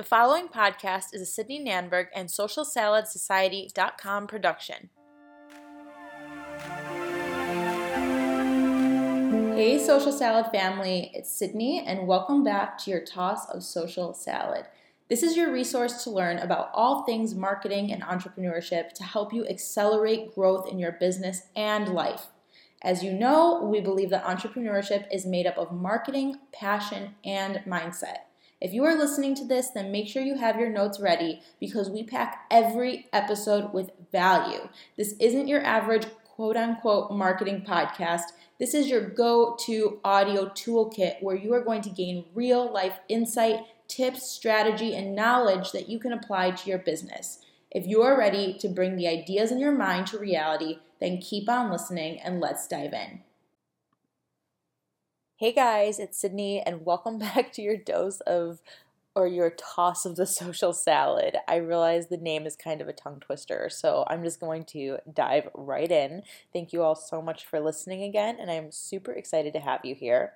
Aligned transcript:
The 0.00 0.06
following 0.06 0.48
podcast 0.48 1.12
is 1.12 1.20
a 1.20 1.26
Sydney 1.26 1.62
Nanberg 1.62 2.06
and 2.14 2.30
SocialSaladSociety.com 2.30 4.28
production. 4.28 4.88
Hey, 9.54 9.78
Social 9.78 10.10
Salad 10.10 10.46
family, 10.50 11.10
it's 11.12 11.30
Sydney, 11.30 11.84
and 11.86 12.06
welcome 12.06 12.42
back 12.42 12.78
to 12.78 12.90
your 12.90 13.04
toss 13.04 13.46
of 13.50 13.62
social 13.62 14.14
salad. 14.14 14.64
This 15.10 15.22
is 15.22 15.36
your 15.36 15.52
resource 15.52 16.02
to 16.04 16.10
learn 16.10 16.38
about 16.38 16.70
all 16.72 17.02
things 17.02 17.34
marketing 17.34 17.92
and 17.92 18.02
entrepreneurship 18.02 18.94
to 18.94 19.04
help 19.04 19.34
you 19.34 19.46
accelerate 19.46 20.34
growth 20.34 20.66
in 20.66 20.78
your 20.78 20.92
business 20.92 21.42
and 21.54 21.90
life. 21.90 22.28
As 22.80 23.04
you 23.04 23.12
know, 23.12 23.62
we 23.70 23.82
believe 23.82 24.08
that 24.08 24.24
entrepreneurship 24.24 25.04
is 25.12 25.26
made 25.26 25.46
up 25.46 25.58
of 25.58 25.70
marketing, 25.70 26.36
passion, 26.54 27.16
and 27.22 27.56
mindset. 27.66 28.29
If 28.60 28.74
you 28.74 28.84
are 28.84 28.94
listening 28.94 29.34
to 29.36 29.46
this, 29.46 29.70
then 29.70 29.90
make 29.90 30.06
sure 30.06 30.22
you 30.22 30.36
have 30.36 30.60
your 30.60 30.68
notes 30.68 31.00
ready 31.00 31.40
because 31.58 31.88
we 31.88 32.02
pack 32.02 32.44
every 32.50 33.06
episode 33.10 33.72
with 33.72 33.90
value. 34.12 34.68
This 34.98 35.14
isn't 35.18 35.48
your 35.48 35.64
average 35.64 36.06
quote 36.24 36.58
unquote 36.58 37.10
marketing 37.10 37.64
podcast. 37.66 38.32
This 38.58 38.74
is 38.74 38.88
your 38.88 39.08
go 39.08 39.56
to 39.64 39.98
audio 40.04 40.50
toolkit 40.50 41.22
where 41.22 41.36
you 41.36 41.54
are 41.54 41.64
going 41.64 41.80
to 41.82 41.90
gain 41.90 42.26
real 42.34 42.70
life 42.70 42.98
insight, 43.08 43.60
tips, 43.88 44.30
strategy, 44.30 44.94
and 44.94 45.16
knowledge 45.16 45.72
that 45.72 45.88
you 45.88 45.98
can 45.98 46.12
apply 46.12 46.50
to 46.50 46.68
your 46.68 46.78
business. 46.78 47.38
If 47.70 47.86
you 47.86 48.02
are 48.02 48.18
ready 48.18 48.58
to 48.58 48.68
bring 48.68 48.96
the 48.96 49.08
ideas 49.08 49.50
in 49.50 49.58
your 49.58 49.72
mind 49.72 50.08
to 50.08 50.18
reality, 50.18 50.80
then 51.00 51.18
keep 51.18 51.48
on 51.48 51.70
listening 51.70 52.20
and 52.20 52.40
let's 52.40 52.68
dive 52.68 52.92
in. 52.92 53.22
Hey 55.40 55.52
guys, 55.52 55.98
it's 55.98 56.18
Sydney, 56.18 56.60
and 56.60 56.84
welcome 56.84 57.18
back 57.18 57.50
to 57.54 57.62
your 57.62 57.78
dose 57.78 58.20
of 58.26 58.60
or 59.14 59.26
your 59.26 59.48
toss 59.48 60.04
of 60.04 60.16
the 60.16 60.26
social 60.26 60.74
salad. 60.74 61.38
I 61.48 61.56
realize 61.56 62.08
the 62.08 62.18
name 62.18 62.44
is 62.44 62.56
kind 62.56 62.82
of 62.82 62.88
a 62.88 62.92
tongue 62.92 63.20
twister, 63.20 63.70
so 63.70 64.04
I'm 64.06 64.22
just 64.22 64.38
going 64.38 64.64
to 64.64 64.98
dive 65.10 65.48
right 65.54 65.90
in. 65.90 66.24
Thank 66.52 66.74
you 66.74 66.82
all 66.82 66.94
so 66.94 67.22
much 67.22 67.46
for 67.46 67.58
listening 67.58 68.02
again, 68.02 68.36
and 68.38 68.50
I'm 68.50 68.70
super 68.70 69.12
excited 69.12 69.54
to 69.54 69.60
have 69.60 69.80
you 69.82 69.94
here. 69.94 70.34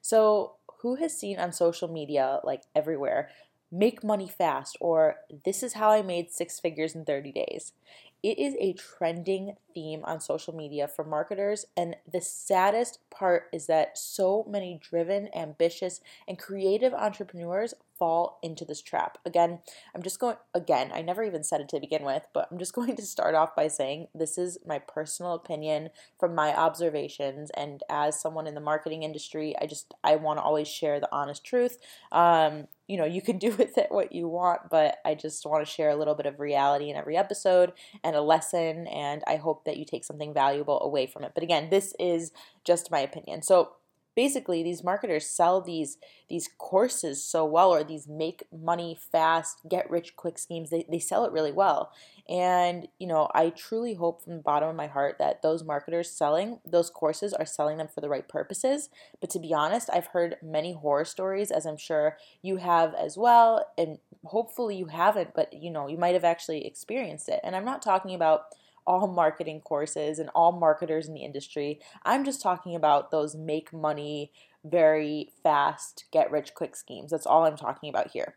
So, 0.00 0.54
who 0.78 0.94
has 0.94 1.14
seen 1.14 1.38
on 1.38 1.52
social 1.52 1.88
media, 1.88 2.40
like 2.42 2.62
everywhere, 2.74 3.28
make 3.70 4.02
money 4.02 4.26
fast, 4.26 4.78
or 4.80 5.16
this 5.44 5.62
is 5.62 5.74
how 5.74 5.90
I 5.90 6.00
made 6.00 6.32
six 6.32 6.58
figures 6.58 6.94
in 6.94 7.04
30 7.04 7.30
days? 7.30 7.74
It 8.22 8.38
is 8.38 8.54
a 8.58 8.74
trending 8.74 9.56
theme 9.74 10.00
on 10.04 10.20
social 10.20 10.54
media 10.54 10.88
for 10.88 11.04
marketers, 11.04 11.66
and 11.76 11.96
the 12.10 12.20
saddest 12.20 12.98
part 13.10 13.44
is 13.52 13.66
that 13.66 13.98
so 13.98 14.44
many 14.48 14.80
driven, 14.82 15.28
ambitious, 15.34 16.00
and 16.26 16.38
creative 16.38 16.92
entrepreneurs 16.92 17.74
fall 17.98 18.38
into 18.42 18.64
this 18.64 18.82
trap. 18.82 19.18
Again, 19.24 19.60
I'm 19.94 20.02
just 20.02 20.18
going, 20.18 20.36
again, 20.54 20.90
I 20.94 21.02
never 21.02 21.22
even 21.22 21.42
said 21.42 21.60
it 21.60 21.68
to 21.70 21.80
begin 21.80 22.04
with, 22.04 22.26
but 22.34 22.48
I'm 22.50 22.58
just 22.58 22.72
going 22.74 22.96
to 22.96 23.02
start 23.02 23.34
off 23.34 23.56
by 23.56 23.68
saying 23.68 24.08
this 24.14 24.38
is 24.38 24.58
my 24.66 24.78
personal 24.78 25.34
opinion 25.34 25.90
from 26.18 26.34
my 26.34 26.54
observations. 26.54 27.50
And 27.56 27.82
as 27.88 28.20
someone 28.20 28.46
in 28.46 28.54
the 28.54 28.60
marketing 28.60 29.02
industry, 29.02 29.54
I 29.60 29.66
just, 29.66 29.94
I 30.04 30.16
want 30.16 30.38
to 30.38 30.42
always 30.42 30.68
share 30.68 31.00
the 31.00 31.08
honest 31.12 31.44
truth. 31.44 31.78
Um, 32.12 32.68
you 32.86 32.96
know, 32.96 33.04
you 33.04 33.22
can 33.22 33.38
do 33.46 33.50
with 33.52 33.76
it 33.78 33.88
what 33.90 34.12
you 34.12 34.28
want, 34.28 34.70
but 34.70 34.98
I 35.04 35.14
just 35.14 35.44
want 35.46 35.64
to 35.64 35.70
share 35.70 35.90
a 35.90 35.96
little 35.96 36.14
bit 36.14 36.26
of 36.26 36.40
reality 36.40 36.90
in 36.90 36.96
every 36.96 37.16
episode 37.16 37.72
and 38.04 38.16
a 38.16 38.20
lesson, 38.20 38.86
and 38.86 39.22
I 39.26 39.36
hope 39.36 39.64
that 39.64 39.76
you 39.76 39.84
take 39.84 40.04
something 40.04 40.32
valuable 40.32 40.80
away 40.80 41.06
from 41.06 41.24
it. 41.24 41.32
But 41.34 41.42
again, 41.42 41.68
this 41.70 41.94
is 41.98 42.32
just 42.64 42.90
my 42.90 43.00
opinion. 43.00 43.42
So 43.42 43.72
basically 44.16 44.62
these 44.64 44.82
marketers 44.82 45.26
sell 45.26 45.60
these 45.60 45.98
these 46.28 46.48
courses 46.58 47.22
so 47.22 47.44
well 47.44 47.70
or 47.70 47.84
these 47.84 48.08
make 48.08 48.42
money 48.50 48.98
fast 49.12 49.60
get 49.68 49.88
rich 49.88 50.16
quick 50.16 50.38
schemes 50.38 50.70
they, 50.70 50.84
they 50.90 50.98
sell 50.98 51.24
it 51.24 51.30
really 51.30 51.52
well 51.52 51.92
and 52.28 52.88
you 52.98 53.06
know 53.06 53.28
i 53.34 53.50
truly 53.50 53.94
hope 53.94 54.22
from 54.22 54.36
the 54.36 54.42
bottom 54.42 54.68
of 54.68 54.74
my 54.74 54.86
heart 54.86 55.16
that 55.18 55.42
those 55.42 55.62
marketers 55.62 56.10
selling 56.10 56.58
those 56.66 56.90
courses 56.90 57.32
are 57.32 57.46
selling 57.46 57.78
them 57.78 57.88
for 57.88 58.00
the 58.00 58.08
right 58.08 58.28
purposes 58.28 58.88
but 59.20 59.30
to 59.30 59.38
be 59.38 59.54
honest 59.54 59.90
i've 59.92 60.08
heard 60.08 60.36
many 60.42 60.72
horror 60.72 61.04
stories 61.04 61.50
as 61.50 61.66
i'm 61.66 61.76
sure 61.76 62.16
you 62.42 62.56
have 62.56 62.94
as 62.94 63.16
well 63.16 63.72
and 63.78 63.98
hopefully 64.24 64.76
you 64.76 64.86
haven't 64.86 65.34
but 65.34 65.52
you 65.52 65.70
know 65.70 65.86
you 65.86 65.96
might 65.96 66.14
have 66.14 66.24
actually 66.24 66.66
experienced 66.66 67.28
it 67.28 67.40
and 67.44 67.54
i'm 67.54 67.64
not 67.64 67.82
talking 67.82 68.14
about 68.14 68.46
all 68.86 69.08
marketing 69.08 69.60
courses 69.60 70.18
and 70.18 70.30
all 70.34 70.52
marketers 70.52 71.08
in 71.08 71.14
the 71.14 71.24
industry. 71.24 71.80
I'm 72.04 72.24
just 72.24 72.40
talking 72.40 72.76
about 72.76 73.10
those 73.10 73.34
make 73.34 73.72
money 73.72 74.30
very 74.64 75.32
fast, 75.42 76.04
get 76.12 76.30
rich 76.30 76.54
quick 76.54 76.76
schemes. 76.76 77.10
That's 77.10 77.26
all 77.26 77.44
I'm 77.44 77.56
talking 77.56 77.88
about 77.88 78.12
here. 78.12 78.36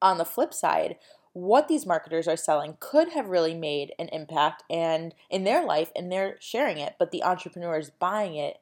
On 0.00 0.18
the 0.18 0.24
flip 0.24 0.52
side, 0.52 0.96
what 1.34 1.68
these 1.68 1.86
marketers 1.86 2.28
are 2.28 2.36
selling 2.36 2.76
could 2.80 3.10
have 3.10 3.28
really 3.28 3.54
made 3.54 3.92
an 3.98 4.08
impact 4.08 4.62
and 4.70 5.14
in 5.30 5.44
their 5.44 5.64
life 5.64 5.90
and 5.96 6.10
they're 6.12 6.36
sharing 6.40 6.78
it, 6.78 6.96
but 6.98 7.10
the 7.10 7.22
entrepreneurs 7.22 7.90
buying 7.90 8.34
it 8.34 8.58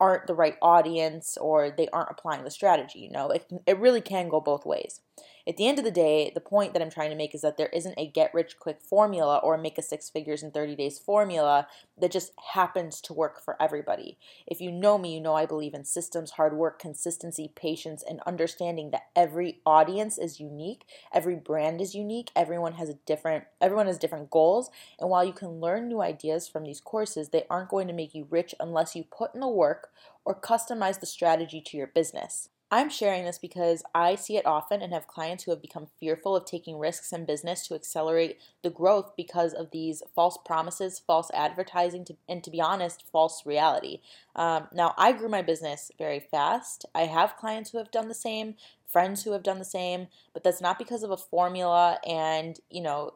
aren't 0.00 0.26
the 0.26 0.34
right 0.34 0.56
audience 0.60 1.36
or 1.40 1.70
they 1.70 1.88
aren't 1.88 2.10
applying 2.10 2.44
the 2.44 2.50
strategy, 2.50 2.98
you 3.00 3.10
know. 3.10 3.30
It 3.30 3.46
it 3.66 3.78
really 3.78 4.00
can 4.00 4.28
go 4.28 4.40
both 4.40 4.66
ways. 4.66 5.00
At 5.46 5.58
the 5.58 5.68
end 5.68 5.78
of 5.78 5.84
the 5.84 5.90
day, 5.90 6.32
the 6.34 6.40
point 6.40 6.72
that 6.72 6.80
I'm 6.80 6.90
trying 6.90 7.10
to 7.10 7.16
make 7.16 7.34
is 7.34 7.42
that 7.42 7.58
there 7.58 7.68
isn't 7.68 7.98
a 7.98 8.06
get 8.06 8.32
rich 8.32 8.58
quick 8.58 8.80
formula 8.80 9.36
or 9.42 9.58
make 9.58 9.76
a 9.76 9.82
six 9.82 10.08
figures 10.08 10.42
in 10.42 10.50
30 10.50 10.74
days 10.74 10.98
formula 10.98 11.68
that 12.00 12.10
just 12.10 12.32
happens 12.54 12.98
to 13.02 13.12
work 13.12 13.44
for 13.44 13.60
everybody. 13.60 14.16
If 14.46 14.62
you 14.62 14.72
know 14.72 14.96
me, 14.96 15.14
you 15.14 15.20
know 15.20 15.34
I 15.34 15.44
believe 15.44 15.74
in 15.74 15.84
systems, 15.84 16.32
hard 16.32 16.56
work, 16.56 16.78
consistency, 16.78 17.52
patience, 17.54 18.02
and 18.08 18.20
understanding 18.26 18.90
that 18.92 19.08
every 19.14 19.60
audience 19.66 20.16
is 20.16 20.40
unique, 20.40 20.86
every 21.12 21.36
brand 21.36 21.82
is 21.82 21.94
unique, 21.94 22.30
everyone 22.34 22.74
has 22.74 22.88
a 22.88 22.98
different 23.06 23.44
everyone 23.60 23.86
has 23.86 23.98
different 23.98 24.30
goals, 24.30 24.70
and 24.98 25.10
while 25.10 25.24
you 25.24 25.34
can 25.34 25.60
learn 25.60 25.88
new 25.88 26.00
ideas 26.00 26.48
from 26.48 26.64
these 26.64 26.80
courses, 26.80 27.28
they 27.28 27.44
aren't 27.50 27.68
going 27.68 27.86
to 27.86 27.94
make 27.94 28.14
you 28.14 28.26
rich 28.30 28.54
unless 28.58 28.96
you 28.96 29.04
put 29.04 29.34
in 29.34 29.40
the 29.40 29.48
work 29.48 29.90
or 30.24 30.34
customize 30.34 31.00
the 31.00 31.06
strategy 31.06 31.60
to 31.60 31.76
your 31.76 31.86
business. 31.86 32.48
I'm 32.70 32.90
sharing 32.90 33.24
this 33.24 33.38
because 33.38 33.82
I 33.94 34.16
see 34.16 34.36
it 34.36 34.46
often 34.46 34.82
and 34.82 34.92
have 34.92 35.06
clients 35.06 35.44
who 35.44 35.52
have 35.52 35.62
become 35.62 35.86
fearful 36.00 36.34
of 36.34 36.44
taking 36.44 36.78
risks 36.78 37.12
in 37.12 37.24
business 37.24 37.66
to 37.68 37.74
accelerate 37.74 38.38
the 38.62 38.70
growth 38.70 39.12
because 39.16 39.52
of 39.52 39.70
these 39.70 40.02
false 40.14 40.38
promises, 40.44 40.98
false 40.98 41.30
advertising, 41.34 42.04
to, 42.06 42.16
and 42.28 42.42
to 42.42 42.50
be 42.50 42.60
honest, 42.60 43.04
false 43.12 43.46
reality. 43.46 44.00
Um, 44.34 44.66
now, 44.72 44.94
I 44.98 45.12
grew 45.12 45.28
my 45.28 45.42
business 45.42 45.92
very 45.98 46.18
fast. 46.18 46.84
I 46.94 47.02
have 47.02 47.36
clients 47.36 47.70
who 47.70 47.78
have 47.78 47.92
done 47.92 48.08
the 48.08 48.14
same, 48.14 48.56
friends 48.86 49.22
who 49.22 49.32
have 49.32 49.42
done 49.42 49.58
the 49.58 49.64
same, 49.64 50.08
but 50.32 50.42
that's 50.42 50.60
not 50.60 50.78
because 50.78 51.02
of 51.02 51.10
a 51.10 51.16
formula 51.16 51.98
and, 52.06 52.58
you 52.70 52.82
know, 52.82 53.12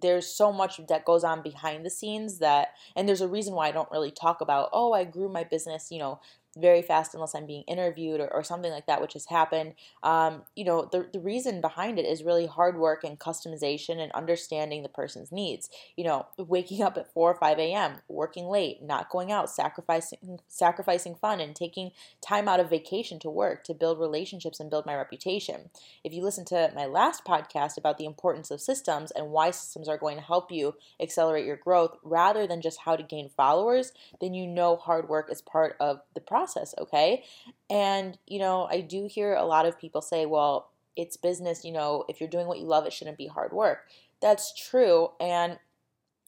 there's 0.00 0.26
so 0.26 0.52
much 0.52 0.80
that 0.88 1.04
goes 1.04 1.22
on 1.22 1.42
behind 1.42 1.84
the 1.84 1.90
scenes 1.90 2.38
that 2.38 2.68
and 2.96 3.06
there's 3.06 3.20
a 3.20 3.28
reason 3.28 3.54
why 3.54 3.68
I 3.68 3.72
don't 3.72 3.90
really 3.90 4.10
talk 4.10 4.40
about 4.40 4.70
oh 4.72 4.94
I 4.94 5.04
grew 5.04 5.28
my 5.28 5.44
business 5.44 5.88
you 5.90 5.98
know 5.98 6.18
very 6.56 6.82
fast 6.82 7.14
unless 7.14 7.34
I'm 7.34 7.46
being 7.46 7.64
interviewed 7.66 8.20
or, 8.20 8.32
or 8.32 8.42
something 8.42 8.70
like 8.70 8.86
that, 8.86 9.00
which 9.00 9.14
has 9.14 9.26
happened. 9.26 9.74
Um, 10.02 10.42
you 10.54 10.64
know, 10.64 10.88
the, 10.90 11.08
the 11.12 11.20
reason 11.20 11.60
behind 11.60 11.98
it 11.98 12.04
is 12.04 12.22
really 12.22 12.46
hard 12.46 12.76
work 12.76 13.04
and 13.04 13.18
customization 13.18 13.98
and 13.98 14.12
understanding 14.12 14.82
the 14.82 14.88
person's 14.88 15.32
needs. 15.32 15.70
You 15.96 16.04
know, 16.04 16.26
waking 16.36 16.82
up 16.82 16.98
at 16.98 17.12
4 17.12 17.30
or 17.30 17.34
5 17.34 17.58
a.m., 17.58 17.96
working 18.08 18.46
late, 18.46 18.82
not 18.82 19.08
going 19.08 19.32
out, 19.32 19.50
sacrificing 19.50 20.40
sacrificing 20.48 21.14
fun 21.14 21.40
and 21.40 21.56
taking 21.56 21.90
time 22.20 22.48
out 22.48 22.60
of 22.60 22.68
vacation 22.68 23.18
to 23.20 23.30
work 23.30 23.64
to 23.64 23.74
build 23.74 23.98
relationships 23.98 24.60
and 24.60 24.70
build 24.70 24.84
my 24.84 24.94
reputation. 24.94 25.70
If 26.04 26.12
you 26.12 26.22
listen 26.22 26.44
to 26.46 26.70
my 26.74 26.86
last 26.86 27.24
podcast 27.24 27.78
about 27.78 27.96
the 27.96 28.04
importance 28.04 28.50
of 28.50 28.60
systems 28.60 29.10
and 29.10 29.30
why 29.30 29.50
systems 29.50 29.88
are 29.88 29.98
going 29.98 30.16
to 30.16 30.22
help 30.22 30.52
you 30.52 30.74
accelerate 31.00 31.46
your 31.46 31.56
growth 31.56 31.96
rather 32.02 32.46
than 32.46 32.60
just 32.60 32.80
how 32.80 32.96
to 32.96 33.02
gain 33.02 33.30
followers, 33.36 33.92
then 34.20 34.34
you 34.34 34.46
know 34.46 34.76
hard 34.76 35.08
work 35.08 35.30
is 35.30 35.40
part 35.40 35.76
of 35.80 36.00
the 36.14 36.20
process 36.20 36.41
process, 36.42 36.74
okay? 36.78 37.22
And, 37.70 38.18
you 38.26 38.40
know, 38.40 38.66
I 38.70 38.80
do 38.80 39.06
hear 39.06 39.34
a 39.34 39.44
lot 39.44 39.64
of 39.64 39.78
people 39.78 40.00
say, 40.00 40.26
well, 40.26 40.70
it's 40.96 41.16
business, 41.16 41.64
you 41.64 41.72
know, 41.72 42.04
if 42.08 42.20
you're 42.20 42.28
doing 42.28 42.48
what 42.48 42.58
you 42.58 42.66
love, 42.66 42.84
it 42.84 42.92
shouldn't 42.92 43.16
be 43.16 43.28
hard 43.28 43.52
work. 43.52 43.86
That's 44.20 44.52
true. 44.52 45.10
And 45.20 45.58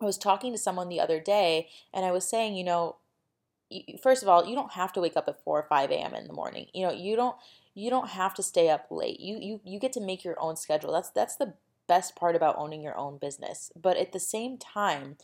I 0.00 0.04
was 0.04 0.16
talking 0.16 0.52
to 0.52 0.58
someone 0.58 0.88
the 0.88 1.00
other 1.00 1.20
day 1.20 1.68
and 1.92 2.04
I 2.04 2.12
was 2.12 2.28
saying, 2.28 2.54
you 2.54 2.64
know, 2.64 2.96
first 4.02 4.22
of 4.22 4.28
all, 4.28 4.46
you 4.46 4.54
don't 4.54 4.72
have 4.72 4.92
to 4.92 5.00
wake 5.00 5.16
up 5.16 5.28
at 5.28 5.42
4 5.42 5.58
or 5.58 5.62
5 5.68 5.90
a.m. 5.90 6.14
in 6.14 6.28
the 6.28 6.32
morning. 6.32 6.66
You 6.72 6.86
know, 6.86 6.92
you 6.92 7.16
don't 7.16 7.36
you 7.74 7.90
don't 7.90 8.10
have 8.10 8.34
to 8.34 8.42
stay 8.42 8.68
up 8.68 8.86
late. 8.90 9.18
You 9.18 9.38
you 9.40 9.60
you 9.64 9.80
get 9.80 9.92
to 9.94 10.00
make 10.00 10.22
your 10.22 10.40
own 10.40 10.56
schedule. 10.56 10.92
That's 10.92 11.10
that's 11.10 11.36
the 11.36 11.54
best 11.88 12.14
part 12.14 12.36
about 12.36 12.56
owning 12.56 12.82
your 12.82 12.96
own 12.96 13.18
business. 13.18 13.72
But 13.74 13.96
at 13.96 14.12
the 14.12 14.20
same 14.20 14.58
time, 14.58 15.16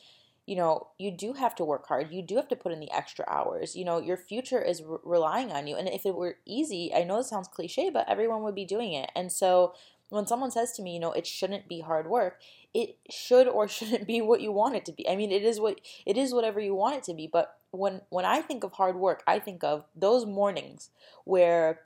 you 0.50 0.56
know, 0.56 0.88
you 0.98 1.12
do 1.12 1.34
have 1.34 1.54
to 1.54 1.64
work 1.64 1.86
hard. 1.86 2.10
You 2.10 2.22
do 2.22 2.34
have 2.34 2.48
to 2.48 2.56
put 2.56 2.72
in 2.72 2.80
the 2.80 2.90
extra 2.90 3.24
hours. 3.28 3.76
You 3.76 3.84
know, 3.84 4.00
your 4.00 4.16
future 4.16 4.60
is 4.60 4.82
re- 4.82 4.98
relying 5.04 5.52
on 5.52 5.68
you. 5.68 5.76
And 5.76 5.86
if 5.88 6.04
it 6.04 6.16
were 6.16 6.38
easy, 6.44 6.90
I 6.92 7.04
know 7.04 7.18
this 7.18 7.30
sounds 7.30 7.46
cliche, 7.46 7.88
but 7.88 8.08
everyone 8.08 8.42
would 8.42 8.56
be 8.56 8.64
doing 8.64 8.92
it. 8.92 9.12
And 9.14 9.30
so 9.30 9.74
when 10.08 10.26
someone 10.26 10.50
says 10.50 10.72
to 10.72 10.82
me, 10.82 10.92
you 10.92 10.98
know, 10.98 11.12
it 11.12 11.24
shouldn't 11.24 11.68
be 11.68 11.82
hard 11.82 12.08
work, 12.08 12.40
it 12.74 12.96
should 13.08 13.46
or 13.46 13.68
shouldn't 13.76 14.08
be 14.08 14.20
what 14.20 14.40
you 14.40 14.50
want 14.50 14.74
it 14.74 14.84
to 14.86 14.92
be. 14.92 15.08
I 15.08 15.14
mean, 15.14 15.30
it 15.30 15.44
is 15.44 15.60
what 15.60 15.80
it 16.04 16.16
is 16.16 16.34
whatever 16.34 16.58
you 16.58 16.74
want 16.74 16.96
it 16.96 17.04
to 17.04 17.14
be, 17.14 17.28
but 17.32 17.56
when 17.70 18.00
when 18.08 18.24
I 18.24 18.40
think 18.40 18.64
of 18.64 18.72
hard 18.72 18.96
work, 18.96 19.22
I 19.28 19.38
think 19.38 19.62
of 19.62 19.84
those 19.94 20.26
mornings 20.26 20.90
where 21.22 21.82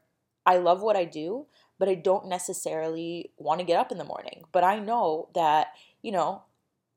I 0.46 0.56
love 0.56 0.80
what 0.80 0.96
I 0.96 1.04
do, 1.04 1.44
but 1.78 1.90
I 1.90 1.96
don't 1.96 2.28
necessarily 2.28 3.30
want 3.36 3.60
to 3.60 3.66
get 3.66 3.78
up 3.78 3.92
in 3.92 3.98
the 3.98 4.04
morning. 4.04 4.44
But 4.52 4.64
I 4.64 4.78
know 4.78 5.28
that, 5.34 5.74
you 6.00 6.12
know, 6.12 6.44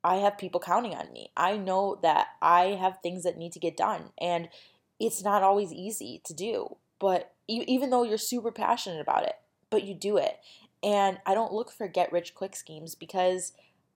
I 0.04 0.16
have 0.18 0.38
people 0.38 0.60
counting 0.60 0.94
on 0.94 1.12
me. 1.12 1.32
I 1.36 1.58
know 1.58 2.00
that 2.02 2.28
I 2.42 2.78
have 2.80 3.00
things 3.02 3.24
that 3.24 3.38
need 3.38 3.52
to 3.54 3.60
get 3.60 3.78
done. 3.78 4.12
And 4.20 4.50
it's 5.00 5.24
not 5.24 5.44
always 5.44 5.72
easy 5.72 6.22
to 6.26 6.34
do. 6.34 6.78
But 7.00 7.34
even 7.48 7.90
though 7.90 8.04
you're 8.04 8.18
super 8.18 8.52
passionate 8.52 9.02
about 9.02 9.24
it, 9.24 9.36
but 9.70 9.84
you 9.84 9.94
do 9.94 10.18
it. 10.18 10.38
And 10.84 11.20
I 11.26 11.34
don't 11.34 11.54
look 11.54 11.72
for 11.72 11.88
get 11.88 12.12
rich 12.12 12.36
quick 12.36 12.56
schemes 12.56 12.96
because 12.96 13.54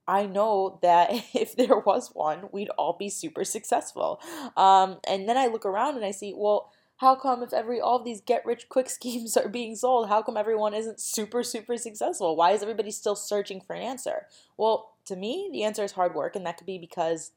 I 0.07 0.25
know 0.25 0.79
that 0.81 1.09
if 1.33 1.55
there 1.55 1.77
was 1.77 2.11
one, 2.13 2.49
we'd 2.51 2.69
all 2.69 2.95
be 2.97 3.09
super 3.09 3.43
successful. 3.43 4.19
Um, 4.57 4.99
and 5.07 5.27
then 5.27 5.37
I 5.37 5.47
look 5.47 5.65
around 5.65 5.95
and 5.95 6.05
I 6.05 6.11
see, 6.11 6.33
well, 6.35 6.71
how 7.01 7.15
come 7.15 7.41
if 7.41 7.51
every 7.51 7.81
all 7.81 8.01
these 8.01 8.21
get 8.21 8.45
rich 8.45 8.69
quick 8.69 8.87
schemes 8.97 9.35
are 9.35 9.49
being 9.49 9.75
sold, 9.75 10.07
how 10.07 10.21
come 10.21 10.37
everyone 10.37 10.73
isn't 10.73 11.01
super 11.01 11.43
super 11.43 11.75
successful? 11.75 12.35
Why 12.35 12.51
is 12.51 12.61
everybody 12.61 12.91
still 12.91 13.15
searching 13.15 13.59
for 13.59 13.75
an 13.75 13.81
answer? 13.81 14.27
Well, 14.55 14.93
to 15.05 15.15
me, 15.15 15.49
the 15.51 15.63
answer 15.63 15.83
is 15.83 15.93
hard 15.93 16.13
work, 16.13 16.35
and 16.35 16.45
that 16.45 16.57
could 16.57 16.67
be 16.67 16.77
because 16.77 17.31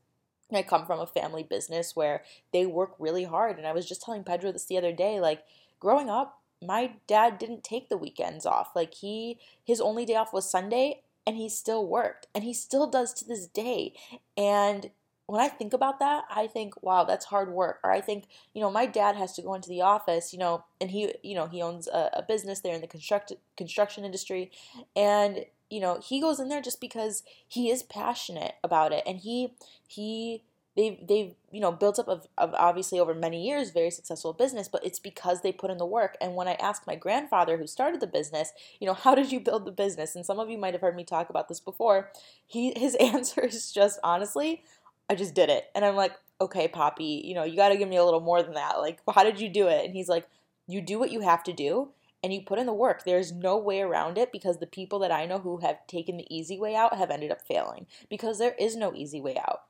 I 0.52 0.62
come 0.62 0.84
from 0.84 1.00
a 1.00 1.06
family 1.06 1.42
business 1.42 1.96
where 1.96 2.22
they 2.52 2.66
work 2.66 2.94
really 2.98 3.24
hard. 3.24 3.56
And 3.56 3.66
I 3.66 3.72
was 3.72 3.88
just 3.88 4.02
telling 4.02 4.22
Pedro 4.22 4.52
this 4.52 4.66
the 4.66 4.76
other 4.76 4.92
day, 4.92 5.18
like 5.18 5.42
growing 5.80 6.10
up, 6.10 6.42
my 6.62 6.92
dad 7.06 7.38
didn't 7.38 7.64
take 7.64 7.88
the 7.88 7.96
weekends 7.96 8.44
off. 8.44 8.76
Like 8.76 8.92
he 8.92 9.38
his 9.64 9.80
only 9.80 10.04
day 10.04 10.14
off 10.14 10.34
was 10.34 10.48
Sunday 10.48 11.00
and 11.26 11.36
he 11.36 11.48
still 11.48 11.86
worked 11.86 12.26
and 12.34 12.44
he 12.44 12.52
still 12.52 12.86
does 12.86 13.14
to 13.14 13.24
this 13.24 13.46
day. 13.46 13.94
And 14.36 14.90
when 15.26 15.40
I 15.40 15.48
think 15.48 15.72
about 15.72 16.00
that, 16.00 16.24
I 16.30 16.46
think, 16.46 16.82
wow, 16.82 17.04
that's 17.04 17.26
hard 17.26 17.50
work. 17.50 17.80
Or 17.82 17.90
I 17.90 18.00
think, 18.00 18.24
you 18.52 18.60
know, 18.60 18.70
my 18.70 18.86
dad 18.86 19.16
has 19.16 19.32
to 19.34 19.42
go 19.42 19.54
into 19.54 19.68
the 19.68 19.80
office, 19.80 20.32
you 20.32 20.38
know, 20.38 20.64
and 20.80 20.90
he, 20.90 21.14
you 21.22 21.34
know, 21.34 21.46
he 21.46 21.62
owns 21.62 21.88
a, 21.88 22.10
a 22.14 22.22
business 22.22 22.60
there 22.60 22.74
in 22.74 22.82
the 22.82 22.86
construct 22.86 23.32
construction 23.56 24.04
industry, 24.04 24.50
and 24.94 25.46
you 25.70 25.80
know, 25.80 25.98
he 25.98 26.20
goes 26.20 26.38
in 26.38 26.48
there 26.50 26.60
just 26.60 26.80
because 26.80 27.22
he 27.48 27.70
is 27.70 27.82
passionate 27.82 28.54
about 28.62 28.92
it, 28.92 29.02
and 29.06 29.18
he 29.18 29.54
he 29.88 30.42
they've 30.76 30.98
they've 31.06 31.34
you 31.50 31.60
know 31.60 31.72
built 31.72 31.98
up 31.98 32.08
of, 32.08 32.26
of 32.36 32.54
obviously 32.54 32.98
over 32.98 33.14
many 33.14 33.46
years 33.46 33.70
very 33.70 33.90
successful 33.90 34.32
business 34.32 34.68
but 34.68 34.84
it's 34.84 34.98
because 34.98 35.40
they 35.40 35.52
put 35.52 35.70
in 35.70 35.78
the 35.78 35.86
work 35.86 36.16
and 36.20 36.34
when 36.34 36.48
i 36.48 36.54
asked 36.54 36.86
my 36.86 36.96
grandfather 36.96 37.56
who 37.56 37.66
started 37.66 38.00
the 38.00 38.06
business 38.06 38.52
you 38.80 38.86
know 38.86 38.94
how 38.94 39.14
did 39.14 39.30
you 39.30 39.40
build 39.40 39.64
the 39.64 39.72
business 39.72 40.14
and 40.14 40.26
some 40.26 40.38
of 40.38 40.50
you 40.50 40.58
might 40.58 40.74
have 40.74 40.80
heard 40.80 40.96
me 40.96 41.04
talk 41.04 41.30
about 41.30 41.48
this 41.48 41.60
before 41.60 42.10
he 42.46 42.72
his 42.76 42.94
answer 43.00 43.42
is 43.42 43.72
just 43.72 43.98
honestly 44.02 44.62
I 45.08 45.14
just 45.14 45.34
did 45.34 45.50
it. 45.50 45.64
And 45.74 45.84
I'm 45.84 45.96
like, 45.96 46.12
okay, 46.40 46.68
Poppy, 46.68 47.22
you 47.24 47.34
know, 47.34 47.44
you 47.44 47.56
got 47.56 47.70
to 47.70 47.76
give 47.76 47.88
me 47.88 47.96
a 47.96 48.04
little 48.04 48.20
more 48.20 48.42
than 48.42 48.54
that. 48.54 48.78
Like, 48.78 49.00
how 49.12 49.24
did 49.24 49.40
you 49.40 49.48
do 49.48 49.68
it? 49.68 49.84
And 49.84 49.94
he's 49.94 50.08
like, 50.08 50.26
you 50.66 50.80
do 50.80 50.98
what 50.98 51.12
you 51.12 51.20
have 51.20 51.42
to 51.44 51.52
do 51.52 51.90
and 52.22 52.32
you 52.32 52.40
put 52.40 52.58
in 52.58 52.66
the 52.66 52.72
work. 52.72 53.04
There's 53.04 53.32
no 53.32 53.58
way 53.58 53.82
around 53.82 54.16
it 54.16 54.32
because 54.32 54.58
the 54.58 54.66
people 54.66 54.98
that 55.00 55.12
I 55.12 55.26
know 55.26 55.38
who 55.38 55.58
have 55.58 55.86
taken 55.86 56.16
the 56.16 56.34
easy 56.34 56.58
way 56.58 56.74
out 56.74 56.96
have 56.96 57.10
ended 57.10 57.30
up 57.30 57.42
failing 57.42 57.86
because 58.08 58.38
there 58.38 58.54
is 58.58 58.76
no 58.76 58.94
easy 58.94 59.20
way 59.20 59.36
out. 59.36 59.64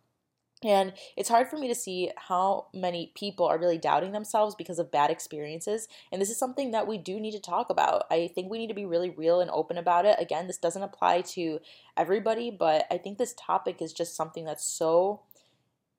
And 0.65 0.95
it's 1.17 1.29
hard 1.29 1.49
for 1.49 1.59
me 1.59 1.69
to 1.69 1.75
see 1.75 2.11
how 2.17 2.69
many 2.73 3.13
people 3.15 3.47
are 3.47 3.59
really 3.59 3.77
doubting 3.77 4.13
themselves 4.13 4.55
because 4.55 4.79
of 4.79 4.91
bad 4.91 5.11
experiences. 5.11 5.87
And 6.11 6.21
this 6.21 6.31
is 6.31 6.39
something 6.39 6.71
that 6.71 6.87
we 6.87 6.97
do 6.97 7.21
need 7.21 7.33
to 7.33 7.41
talk 7.41 7.69
about. 7.69 8.05
I 8.11 8.29
think 8.35 8.51
we 8.51 8.59
need 8.59 8.69
to 8.69 8.75
be 8.75 8.87
really 8.87 9.11
real 9.11 9.41
and 9.41 9.51
open 9.51 9.77
about 9.77 10.07
it. 10.07 10.17
Again, 10.19 10.47
this 10.47 10.57
doesn't 10.57 10.83
apply 10.83 11.21
to 11.21 11.61
everybody, 11.97 12.51
but 12.51 12.87
I 12.91 12.97
think 12.97 13.19
this 13.19 13.35
topic 13.39 13.83
is 13.83 13.93
just 13.93 14.17
something 14.17 14.47
that's 14.47 14.65
so 14.65 15.21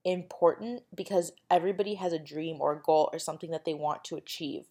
important 0.03 0.83
because 0.94 1.31
everybody 1.50 1.95
has 1.95 2.13
a 2.13 2.19
dream 2.19 2.57
or 2.59 2.73
a 2.73 2.81
goal 2.81 3.09
or 3.13 3.19
something 3.19 3.51
that 3.51 3.65
they 3.65 3.73
want 3.73 4.03
to 4.06 4.15
achieve. 4.15 4.65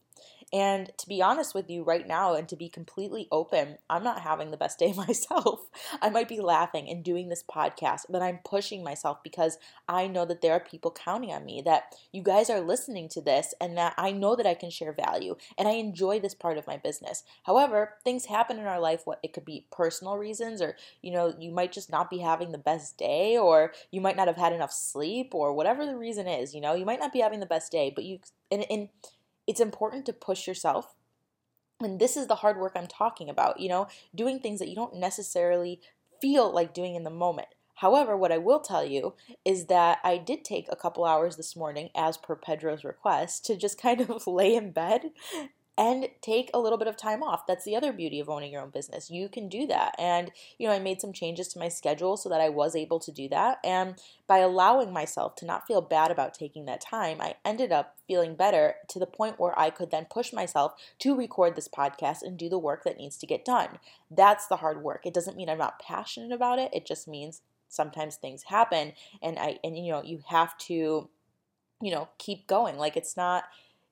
And 0.54 0.92
to 0.98 1.08
be 1.08 1.20
honest 1.20 1.52
with 1.52 1.68
you 1.68 1.82
right 1.82 2.06
now, 2.06 2.34
and 2.34 2.48
to 2.48 2.54
be 2.54 2.68
completely 2.68 3.26
open, 3.32 3.78
I'm 3.90 4.04
not 4.04 4.20
having 4.20 4.52
the 4.52 4.56
best 4.56 4.78
day 4.84 4.92
myself. 4.92 5.68
I 6.00 6.10
might 6.10 6.28
be 6.28 6.40
laughing 6.40 6.88
and 6.88 7.02
doing 7.02 7.28
this 7.28 7.42
podcast, 7.42 8.02
but 8.08 8.22
I'm 8.22 8.38
pushing 8.44 8.84
myself 8.84 9.20
because 9.24 9.58
I 9.88 10.06
know 10.06 10.24
that 10.26 10.42
there 10.42 10.52
are 10.52 10.60
people 10.60 10.92
counting 10.92 11.32
on 11.32 11.44
me, 11.44 11.60
that 11.64 11.96
you 12.12 12.22
guys 12.22 12.48
are 12.50 12.60
listening 12.60 13.08
to 13.10 13.20
this, 13.20 13.52
and 13.60 13.76
that 13.76 13.94
I 13.98 14.12
know 14.12 14.36
that 14.36 14.46
I 14.46 14.54
can 14.54 14.70
share 14.70 14.92
value 14.92 15.34
and 15.58 15.66
I 15.66 15.72
enjoy 15.72 16.20
this 16.20 16.34
part 16.34 16.56
of 16.56 16.68
my 16.68 16.76
business. 16.76 17.24
However, 17.42 17.94
things 18.04 18.26
happen 18.26 18.58
in 18.58 18.66
our 18.66 18.80
life. 18.80 19.02
What 19.06 19.18
it 19.24 19.32
could 19.32 19.44
be 19.44 19.66
personal 19.72 20.16
reasons, 20.16 20.62
or 20.62 20.76
you 21.02 21.10
know, 21.10 21.34
you 21.36 21.50
might 21.50 21.72
just 21.72 21.90
not 21.90 22.10
be 22.10 22.18
having 22.18 22.52
the 22.52 22.58
best 22.58 22.96
day, 22.96 23.36
or 23.36 23.72
you 23.90 24.00
might 24.00 24.16
not 24.16 24.28
have 24.28 24.36
had 24.36 24.52
enough 24.52 24.72
sleep, 24.72 25.34
or 25.34 25.52
whatever 25.52 25.84
the 25.84 25.96
reason 25.96 26.28
is. 26.28 26.54
You 26.54 26.60
know, 26.60 26.74
you 26.74 26.84
might 26.84 27.00
not 27.00 27.12
be 27.12 27.20
having 27.20 27.40
the 27.40 27.46
best 27.46 27.72
day, 27.72 27.92
but 27.92 28.04
you 28.04 28.20
and, 28.52 28.64
and 28.70 28.88
it's 29.46 29.60
important 29.60 30.06
to 30.06 30.12
push 30.12 30.46
yourself. 30.46 30.94
And 31.80 32.00
this 32.00 32.16
is 32.16 32.26
the 32.26 32.36
hard 32.36 32.58
work 32.58 32.72
I'm 32.74 32.86
talking 32.86 33.28
about, 33.28 33.60
you 33.60 33.68
know, 33.68 33.88
doing 34.14 34.38
things 34.38 34.58
that 34.60 34.68
you 34.68 34.76
don't 34.76 34.96
necessarily 34.96 35.80
feel 36.20 36.52
like 36.52 36.72
doing 36.72 36.94
in 36.94 37.04
the 37.04 37.10
moment. 37.10 37.48
However, 37.76 38.16
what 38.16 38.30
I 38.30 38.38
will 38.38 38.60
tell 38.60 38.84
you 38.84 39.14
is 39.44 39.66
that 39.66 39.98
I 40.04 40.16
did 40.16 40.44
take 40.44 40.68
a 40.70 40.76
couple 40.76 41.04
hours 41.04 41.36
this 41.36 41.56
morning, 41.56 41.90
as 41.94 42.16
per 42.16 42.36
Pedro's 42.36 42.84
request, 42.84 43.44
to 43.46 43.56
just 43.56 43.80
kind 43.80 44.00
of 44.00 44.26
lay 44.26 44.54
in 44.54 44.70
bed 44.70 45.10
and 45.76 46.08
take 46.22 46.50
a 46.54 46.58
little 46.58 46.78
bit 46.78 46.86
of 46.86 46.96
time 46.96 47.22
off. 47.22 47.46
That's 47.46 47.64
the 47.64 47.74
other 47.74 47.92
beauty 47.92 48.20
of 48.20 48.28
owning 48.28 48.52
your 48.52 48.62
own 48.62 48.70
business. 48.70 49.10
You 49.10 49.28
can 49.28 49.48
do 49.48 49.66
that. 49.66 49.94
And, 49.98 50.30
you 50.56 50.68
know, 50.68 50.74
I 50.74 50.78
made 50.78 51.00
some 51.00 51.12
changes 51.12 51.48
to 51.48 51.58
my 51.58 51.68
schedule 51.68 52.16
so 52.16 52.28
that 52.28 52.40
I 52.40 52.48
was 52.48 52.76
able 52.76 53.00
to 53.00 53.10
do 53.10 53.28
that. 53.30 53.58
And 53.64 53.96
by 54.28 54.38
allowing 54.38 54.92
myself 54.92 55.34
to 55.36 55.46
not 55.46 55.66
feel 55.66 55.80
bad 55.80 56.12
about 56.12 56.34
taking 56.34 56.66
that 56.66 56.80
time, 56.80 57.20
I 57.20 57.34
ended 57.44 57.72
up 57.72 57.96
feeling 58.06 58.36
better 58.36 58.76
to 58.88 59.00
the 59.00 59.06
point 59.06 59.40
where 59.40 59.58
I 59.58 59.70
could 59.70 59.90
then 59.90 60.06
push 60.08 60.32
myself 60.32 60.74
to 61.00 61.16
record 61.16 61.56
this 61.56 61.68
podcast 61.68 62.22
and 62.22 62.38
do 62.38 62.48
the 62.48 62.58
work 62.58 62.84
that 62.84 62.98
needs 62.98 63.16
to 63.18 63.26
get 63.26 63.44
done. 63.44 63.80
That's 64.10 64.46
the 64.46 64.56
hard 64.56 64.82
work. 64.82 65.04
It 65.04 65.14
doesn't 65.14 65.36
mean 65.36 65.48
I'm 65.48 65.58
not 65.58 65.80
passionate 65.80 66.32
about 66.32 66.60
it. 66.60 66.70
It 66.72 66.86
just 66.86 67.08
means 67.08 67.42
sometimes 67.68 68.14
things 68.14 68.44
happen 68.44 68.92
and 69.20 69.36
I 69.36 69.58
and 69.64 69.76
you 69.76 69.90
know, 69.90 70.02
you 70.04 70.22
have 70.28 70.56
to 70.58 71.08
you 71.80 71.90
know, 71.90 72.08
keep 72.18 72.46
going. 72.46 72.78
Like 72.78 72.96
it's 72.96 73.16
not 73.16 73.44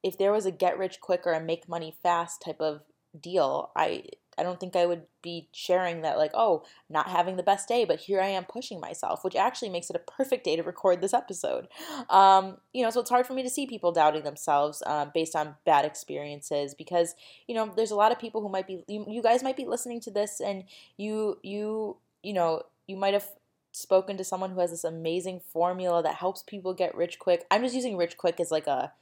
if 0.02 0.19
there 0.19 0.32
was 0.32 0.46
a 0.46 0.50
get 0.50 0.78
rich 0.78 1.00
quick 1.00 1.22
or 1.26 1.32
a 1.32 1.40
make 1.40 1.69
money 1.69 1.94
fast 2.02 2.43
type 2.43 2.60
of 2.60 2.82
deal, 3.20 3.70
I 3.76 4.04
I 4.38 4.43
don't 4.43 4.58
think 4.58 4.76
I 4.76 4.87
would 4.87 5.02
be 5.20 5.49
sharing 5.52 6.00
that 6.02 6.16
like, 6.16 6.31
oh, 6.32 6.64
not 6.88 7.08
having 7.08 7.37
the 7.37 7.43
best 7.43 7.69
day, 7.69 7.84
but 7.84 8.00
here 8.00 8.20
I 8.20 8.28
am 8.28 8.44
pushing 8.44 8.81
myself, 8.81 9.25
which 9.25 9.37
actually 9.37 9.69
makes 9.69 9.90
it 9.90 9.96
a 9.96 9.99
perfect 9.99 10.44
day 10.44 10.56
to 10.56 10.62
record 10.62 11.00
this 11.00 11.12
episode. 11.12 11.69
Um, 12.08 12.56
you 12.72 12.82
know, 12.82 12.90
so 12.90 13.00
it's 13.00 13.10
hard 13.10 13.26
for 13.26 13.34
me 13.34 13.43
to 13.43 13.50
see 13.50 13.66
people 13.66 13.93
doubting 13.93 14.25
themselves 14.25 14.82
um, 14.87 15.10
based 15.12 15.37
on 15.37 15.56
bad 15.66 15.84
experiences 15.84 16.75
because 16.75 17.14
you 17.46 17.54
know 17.54 17.70
there's 17.76 17.90
a 17.90 17.96
lot 17.96 18.12
of 18.12 18.19
people 18.19 18.40
who 18.40 18.49
might 18.49 18.66
be 18.66 18.84
you, 18.88 19.04
you 19.08 19.22
guys 19.22 19.43
might 19.43 19.56
be 19.56 19.66
listening 19.66 20.00
to 20.00 20.10
this 20.10 20.40
and 20.40 20.64
you 20.96 21.38
you 21.43 21.96
you 22.22 22.32
know 22.32 22.62
you 22.87 22.97
might 22.97 23.14
have 23.14 23.26
spoken 23.73 24.16
to 24.18 24.25
someone 24.25 24.50
who 24.50 24.61
has 24.61 24.71
this 24.71 24.85
amazing 24.85 25.40
formula 25.40 26.02
that 26.02 26.14
helps 26.14 26.42
people 26.42 26.75
get 26.75 26.94
rich 26.94 27.18
quick. 27.18 27.44
I'm 27.50 27.62
just 27.62 27.75
using 27.75 27.97
rich 27.97 28.16
quick 28.16 28.40
as 28.40 28.50
like 28.50 28.66
a 28.66 28.92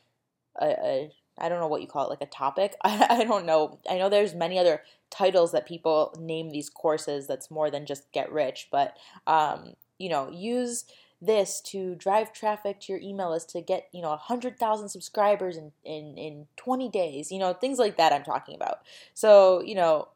a, 0.61 0.67
a 0.67 1.13
I 1.39 1.49
don't 1.49 1.61
know 1.61 1.69
what 1.69 1.81
you 1.81 1.89
call 1.89 2.07
it, 2.07 2.11
like 2.11 2.23
a 2.23 2.27
topic. 2.27 2.77
I, 2.85 3.07
I 3.11 3.25
don't 3.25 3.47
know. 3.47 3.79
I 3.89 3.99
know 3.99 4.09
there's 4.09 4.35
many 4.35 4.59
other 4.59 4.83
titles 5.11 5.53
that 5.53 5.67
people 5.67 6.15
name 6.19 6.51
these 6.51 6.71
courses 6.71 7.27
that's 7.27 7.51
more 7.51 7.71
than 7.71 7.87
just 7.87 8.11
get 8.13 8.31
rich, 8.33 8.69
but 8.71 8.97
um, 9.27 9.75
you 9.99 10.09
know, 10.09 10.31
use 10.31 10.85
this 11.23 11.61
to 11.61 11.95
drive 11.97 12.33
traffic 12.33 12.81
to 12.81 12.93
your 12.93 13.01
email 13.03 13.31
list 13.31 13.51
to 13.51 13.61
get 13.61 13.89
you 13.93 14.01
know 14.01 14.09
a 14.09 14.23
100000 14.29 14.89
subscribers 14.89 15.57
in, 15.57 15.71
in 15.85 16.17
in 16.17 16.47
20 16.57 16.89
days 16.89 17.31
you 17.31 17.39
know 17.39 17.53
things 17.53 17.79
like 17.79 17.99
that 17.99 18.13
i'm 18.13 18.23
talking 18.23 18.55
about 18.55 18.79
so 19.13 19.61
you 19.63 19.75
know 19.75 20.09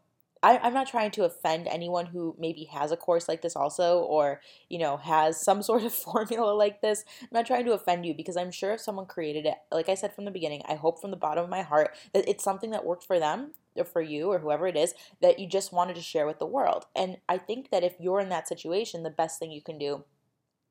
I, 0.44 0.66
am 0.66 0.74
not 0.74 0.86
trying 0.86 1.10
to 1.12 1.24
offend 1.24 1.68
anyone 1.68 2.04
who 2.04 2.36
maybe 2.38 2.64
has 2.64 2.92
a 2.92 2.96
course 2.96 3.28
like 3.28 3.40
this 3.40 3.56
also, 3.56 4.00
or 4.00 4.42
you 4.68 4.78
know 4.78 4.98
has 4.98 5.40
some 5.40 5.62
sort 5.70 5.84
of 5.84 5.92
formula 5.92 6.52
like 6.52 6.82
this. 6.82 7.04
I'm 7.22 7.28
not 7.32 7.46
trying 7.46 7.64
to 7.64 7.72
offend 7.72 8.04
you 8.04 8.14
because 8.14 8.36
I'm 8.36 8.50
sure 8.50 8.72
if 8.72 8.80
someone 8.80 9.06
created 9.06 9.46
it, 9.46 9.54
like 9.72 9.88
I 9.88 9.94
said 9.94 10.14
from 10.14 10.26
the 10.26 10.30
beginning, 10.30 10.62
I 10.68 10.74
hope 10.74 11.00
from 11.00 11.10
the 11.10 11.16
bottom 11.16 11.44
of 11.44 11.50
my 11.50 11.62
heart 11.62 11.96
that 12.12 12.28
it's 12.28 12.44
something 12.44 12.70
that 12.70 12.84
worked 12.84 13.06
for 13.06 13.18
them 13.18 13.52
or 13.76 13.84
for 13.84 14.02
you 14.02 14.30
or 14.30 14.38
whoever 14.38 14.66
it 14.66 14.76
is 14.76 14.94
that 15.20 15.38
you 15.38 15.48
just 15.48 15.72
wanted 15.72 15.96
to 15.96 16.02
share 16.02 16.26
with 16.26 16.38
the 16.38 16.46
world. 16.46 16.86
And 16.94 17.16
I 17.28 17.38
think 17.38 17.70
that 17.70 17.82
if 17.82 17.94
you're 17.98 18.20
in 18.20 18.28
that 18.28 18.46
situation, 18.46 19.02
the 19.02 19.10
best 19.10 19.38
thing 19.38 19.50
you 19.50 19.62
can 19.62 19.78
do 19.78 20.04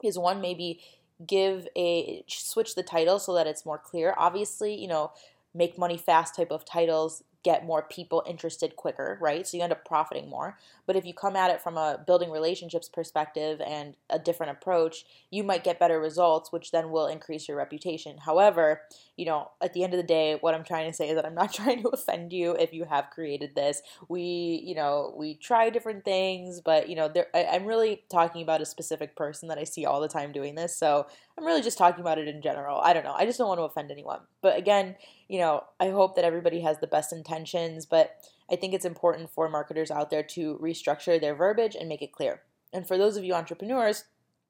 is 0.03 0.17
one 0.17 0.39
maybe 0.39 0.79
give 1.25 1.67
a 1.75 2.23
switch 2.27 2.75
the 2.75 2.83
title 2.83 3.19
so 3.19 3.33
that 3.33 3.47
it's 3.47 3.65
more 3.65 3.77
clear. 3.77 4.13
Obviously, 4.17 4.79
you 4.79 4.87
know, 4.87 5.11
make 5.53 5.77
money 5.77 5.97
fast 5.97 6.35
type 6.35 6.51
of 6.51 6.65
titles 6.65 7.23
get 7.43 7.65
more 7.65 7.81
people 7.81 8.23
interested 8.25 8.75
quicker, 8.75 9.17
right? 9.21 9.45
So 9.45 9.57
you 9.57 9.63
end 9.63 9.73
up 9.73 9.85
profiting 9.85 10.29
more. 10.29 10.57
But 10.85 10.95
if 10.95 11.05
you 11.05 11.13
come 11.13 11.35
at 11.35 11.51
it 11.51 11.61
from 11.61 11.77
a 11.77 12.01
building 12.05 12.31
relationships 12.31 12.89
perspective 12.89 13.61
and 13.61 13.95
a 14.09 14.17
different 14.17 14.53
approach, 14.53 15.05
you 15.29 15.43
might 15.43 15.63
get 15.63 15.79
better 15.79 15.99
results, 15.99 16.51
which 16.51 16.71
then 16.71 16.91
will 16.91 17.07
increase 17.07 17.47
your 17.47 17.57
reputation. 17.57 18.17
However, 18.19 18.81
you 19.17 19.25
know, 19.25 19.51
at 19.61 19.73
the 19.73 19.83
end 19.83 19.93
of 19.93 19.97
the 19.97 20.07
day, 20.07 20.37
what 20.39 20.53
I'm 20.53 20.63
trying 20.63 20.89
to 20.89 20.95
say 20.95 21.09
is 21.09 21.15
that 21.15 21.25
I'm 21.25 21.35
not 21.35 21.53
trying 21.53 21.81
to 21.83 21.89
offend 21.89 22.33
you 22.33 22.53
if 22.53 22.73
you 22.73 22.85
have 22.85 23.09
created 23.11 23.55
this. 23.55 23.81
We, 24.07 24.63
you 24.65 24.75
know, 24.75 25.13
we 25.17 25.35
try 25.35 25.69
different 25.69 26.05
things, 26.05 26.61
but 26.61 26.89
you 26.89 26.95
know, 26.95 27.09
there, 27.09 27.27
I, 27.33 27.45
I'm 27.45 27.65
really 27.65 28.03
talking 28.09 28.41
about 28.41 28.61
a 28.61 28.65
specific 28.65 29.15
person 29.15 29.49
that 29.49 29.57
I 29.57 29.65
see 29.65 29.85
all 29.85 30.01
the 30.01 30.07
time 30.07 30.31
doing 30.31 30.55
this. 30.55 30.75
So 30.75 31.07
I'm 31.37 31.45
really 31.45 31.61
just 31.61 31.77
talking 31.77 32.01
about 32.01 32.19
it 32.19 32.27
in 32.27 32.41
general. 32.41 32.79
I 32.79 32.93
don't 32.93 33.03
know. 33.03 33.13
I 33.13 33.25
just 33.25 33.37
don't 33.37 33.47
want 33.47 33.59
to 33.59 33.63
offend 33.63 33.91
anyone. 33.91 34.19
But 34.41 34.57
again, 34.57 34.95
you 35.27 35.39
know, 35.39 35.63
I 35.79 35.89
hope 35.89 36.15
that 36.15 36.25
everybody 36.25 36.61
has 36.61 36.79
the 36.79 36.87
best 36.87 37.11
intentions, 37.33 37.85
but 37.85 38.15
I 38.51 38.55
think 38.55 38.73
it's 38.73 38.85
important 38.85 39.29
for 39.29 39.49
marketers 39.49 39.91
out 39.91 40.09
there 40.09 40.23
to 40.23 40.59
restructure 40.61 41.19
their 41.19 41.35
verbiage 41.35 41.75
and 41.75 41.89
make 41.89 42.01
it 42.01 42.11
clear. 42.11 42.41
And 42.71 42.87
for 42.87 42.97
those 42.97 43.17
of 43.17 43.23
you 43.23 43.33
entrepreneurs, 43.33 44.05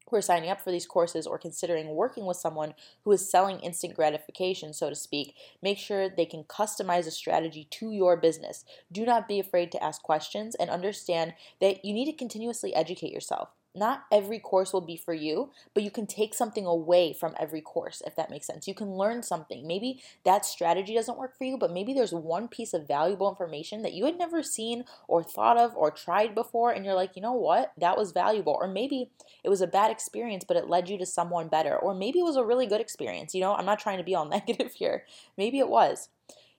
who 0.10 0.18
are 0.18 0.22
signing 0.22 0.50
up 0.50 0.62
for 0.62 0.72
these 0.72 0.86
courses 0.86 1.26
or 1.26 1.38
considering 1.38 1.96
working 1.96 2.26
with 2.26 2.38
someone 2.38 2.74
who 3.04 3.12
is 3.12 3.30
selling 3.30 3.60
instant 3.60 3.96
gratification, 3.96 4.74
so 4.74 4.90
to 4.90 4.96
speak, 4.96 5.34
make 5.62 5.78
sure 5.78 6.10
they 6.10 6.26
can 6.26 6.44
customize 6.44 7.08
a 7.08 7.12
strategy 7.12 7.68
to 7.72 7.92
your 7.92 8.18
business. 8.18 8.66
Do 8.92 9.06
not 9.06 9.28
be 9.28 9.40
afraid 9.40 9.72
to 9.72 9.84
ask 9.84 10.02
questions 10.02 10.56
and 10.56 10.70
understand 10.70 11.34
that 11.62 11.86
you 11.86 11.94
need 11.94 12.06
to 12.06 12.14
continuously 12.14 12.76
educate 12.76 13.14
yourself 13.14 13.50
not 13.76 14.06
every 14.12 14.40
course 14.40 14.72
will 14.72 14.82
be 14.82 14.98
for 14.98 15.14
you, 15.14 15.50
but 15.74 15.84
you 15.84 15.90
can 15.90 16.06
take 16.06 16.34
something 16.34 16.66
away 16.66 17.14
from 17.14 17.36
every 17.40 17.62
course, 17.62 18.02
if 18.06 18.16
that 18.16 18.30
makes 18.30 18.46
sense. 18.46 18.68
You 18.68 18.76
can 18.76 18.92
learn 18.92 19.24
something. 19.24 19.66
Maybe 19.66 20.02
that 20.24 20.46
strategy 20.46 20.94
doesn't 20.94 21.18
work 21.18 21.38
for 21.38 21.46
you, 21.46 21.58
but 21.58 21.72
maybe 21.72 21.94
there's 21.94 22.14
one 22.14 22.48
piece 22.48 22.74
of 22.74 22.88
valuable 22.88 23.30
information 23.30 23.82
that 23.82 23.94
you 23.94 24.06
had 24.06 24.18
never 24.18 24.44
seen 24.44 24.86
or 25.08 25.24
thought 25.24 25.58
of 25.58 25.76
or 25.76 25.90
tried 25.90 26.36
before, 26.36 26.72
and 26.72 26.86
you're 26.86 26.94
like, 26.94 27.16
you 27.16 27.22
know 27.22 27.34
what? 27.34 27.74
That 27.78 27.98
was 27.98 28.12
valuable. 28.12 28.58
Or 28.60 28.68
maybe 28.68 29.10
it 29.44 29.50
was 29.50 29.62
a 29.62 29.68
bad 29.68 29.92
experience, 29.92 30.44
but 30.48 30.58
it 30.58 30.70
led 30.70 30.90
you 30.90 30.98
to 31.00 31.06
someone 31.06 31.48
better. 31.48 31.76
Or 31.76 31.96
maybe 31.96 32.20
it 32.20 32.26
was 32.26 32.36
a 32.36 32.46
really 32.46 32.68
good 32.68 32.82
experience. 32.82 33.34
You 33.34 33.42
know, 33.42 33.56
I'm 33.56 33.66
not 33.66 33.80
trying 33.80 33.98
to 33.98 34.04
be 34.04 34.16
all 34.16 34.26
negative 34.30 34.74
here. 34.74 35.06
Maybe 35.38 35.60
it 35.60 35.70
was. 35.70 36.10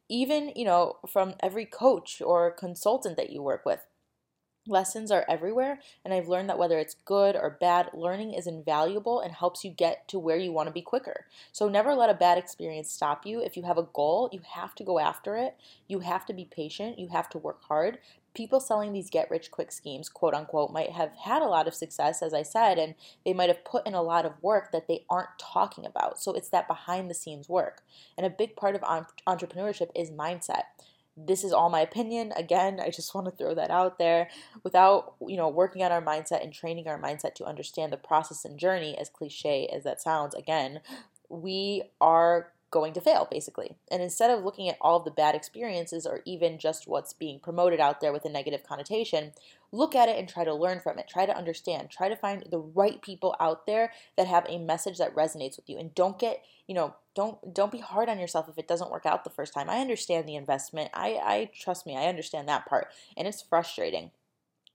Even, 0.09 0.52
you 0.54 0.64
know, 0.64 0.99
from 1.09 1.35
every 1.40 1.64
coach 1.64 2.21
or 2.21 2.50
consultant 2.50 3.16
that 3.16 3.30
you 3.30 3.42
work 3.42 3.64
with 3.64 3.87
Lessons 4.66 5.11
are 5.11 5.26
everywhere, 5.28 5.78
and 6.06 6.14
I've 6.14 6.28
learned 6.28 6.49
that 6.49 6.59
whether 6.59 6.78
it's 6.78 6.97
good 7.04 7.37
or 7.37 7.59
bad, 7.61 7.90
learning 7.92 8.33
is 8.33 8.47
invaluable 8.47 9.21
and 9.21 9.30
helps 9.30 9.62
you 9.62 9.71
get 9.71 10.09
to 10.09 10.18
where 10.18 10.38
you 10.38 10.52
want 10.52 10.68
to 10.68 10.73
be 10.73 10.80
quicker. 10.80 11.26
So 11.52 11.68
never 11.68 11.94
let 11.94 12.09
a 12.09 12.14
bad 12.14 12.38
experience 12.38 12.90
stop 12.90 13.26
you. 13.26 13.42
If 13.42 13.59
you 13.59 13.64
have 13.64 13.76
a 13.76 13.88
goal, 13.92 14.30
you 14.33 14.40
have 14.54 14.75
to 14.76 14.85
go 14.85 14.99
after 14.99 15.37
it. 15.37 15.54
You 15.87 15.99
have 15.99 16.25
to 16.26 16.33
be 16.33 16.47
patient. 16.47 16.99
You 16.99 17.09
have 17.09 17.28
to 17.30 17.38
work 17.38 17.62
hard. 17.64 17.99
People 18.33 18.59
selling 18.59 18.94
these 18.94 19.11
get 19.11 19.30
rich 19.30 19.50
quick 19.50 19.71
schemes, 19.71 20.09
quote 20.09 20.33
unquote, 20.33 20.73
might 20.73 20.92
have 20.92 21.12
had 21.12 21.42
a 21.42 21.47
lot 21.47 21.68
of 21.68 21.75
success, 21.75 22.23
as 22.23 22.33
I 22.33 22.42
said, 22.42 22.78
and 22.78 22.94
they 23.26 23.35
might 23.35 23.50
have 23.50 23.66
put 23.66 23.87
in 23.87 23.92
a 23.92 24.02
lot 24.02 24.25
of 24.25 24.42
work 24.42 24.73
that 24.73 24.88
they 24.88 25.04
aren't 25.11 25.38
talking 25.38 25.85
about. 25.85 26.18
So 26.18 26.33
it's 26.33 26.49
that 26.49 26.66
behind 26.66 27.11
the 27.11 27.14
scenes 27.14 27.50
work. 27.50 27.83
And 28.16 28.26
a 28.26 28.30
big 28.30 28.56
part 28.56 28.75
of 28.75 28.80
entrepreneurship 28.80 29.90
is 29.94 30.11
mindset 30.11 30.62
this 31.16 31.44
is 31.44 31.52
all 31.52 31.71
my 31.71 31.80
opinion. 31.80 32.33
Again 32.37 32.80
i 32.80 32.90
just 32.90 33.14
want 33.14 33.26
to 33.26 33.30
throw 33.30 33.54
that 33.54 33.71
out 33.71 33.99
there. 33.99 34.28
Without 34.62 35.14
you 35.26 35.37
know 35.37 35.49
working 35.49 35.83
on 35.83 35.92
our 35.92 36.02
mindset 36.02 36.42
and 36.42 36.52
training 36.52 36.88
our 36.88 37.00
mindset 37.00 37.35
to 37.37 37.44
understand 37.44 37.92
the 37.92 37.97
process 37.97 38.44
and 38.44 38.59
journey 38.59 38.97
as 38.99 39.09
cliche 39.09 39.68
as 39.73 39.85
that 39.85 40.00
sounds 40.00 40.35
again 40.35 40.80
we 41.28 41.83
are 42.00 42.52
going 42.71 42.92
to 42.92 43.00
fail 43.00 43.28
basically. 43.30 43.76
And 43.88 44.02
instead 44.02 44.30
of 44.30 44.44
looking 44.44 44.68
at 44.68 44.76
all 44.80 44.97
of 44.97 45.04
the 45.04 45.11
bad 45.12 45.37
experiences 45.37 46.06
or 46.06 46.23
even 46.25 46.59
just 46.59 46.88
what's 46.88 47.12
being 47.12 47.38
promoted 47.38 47.78
out 47.78 48.00
there 48.00 48.12
with 48.12 48.25
a 48.25 48.28
negative 48.28 48.64
connotation 48.64 49.33
look 49.75 49.94
at 49.97 50.09
it 50.09 50.16
and 50.16 50.28
try 50.28 50.44
to 50.44 50.54
learn 50.54 50.80
from 50.80 50.99
it. 50.99 51.09
Try 51.09 51.26
to 51.26 51.37
understand. 51.37 51.90
Try 51.90 52.09
to 52.09 52.16
find 52.16 52.44
the 52.50 52.61
right 52.61 53.02
people 53.02 53.35
out 53.40 53.66
there 53.66 53.92
that 54.16 54.28
have 54.28 54.47
a 54.49 54.59
message 54.59 54.99
that 54.99 55.14
resonates 55.14 55.56
with 55.56 55.68
you. 55.68 55.78
And 55.78 55.94
don't 55.94 56.18
get 56.18 56.44
you 56.66 56.75
know 56.75 56.94
don't 57.14 57.54
don't 57.54 57.73
be 57.73 57.78
hard 57.78 58.09
on 58.09 58.18
yourself 58.18 58.49
if 58.49 58.59
it 58.59 58.68
doesn't 58.68 58.90
work 58.90 59.06
out 59.06 59.25
the 59.25 59.30
first 59.30 59.54
time. 59.54 59.71
I 59.71 59.78
understand 59.78 60.28
the 60.28 60.37
investment. 60.37 60.90
I 60.92 61.18
i 61.23 61.50
trust 61.54 61.87
me 61.87 61.97
i 61.97 62.06
understand 62.06 62.49
that 62.49 62.66
part. 62.66 62.88
And 63.16 63.26
it's 63.28 63.42
frustrating. 63.42 64.11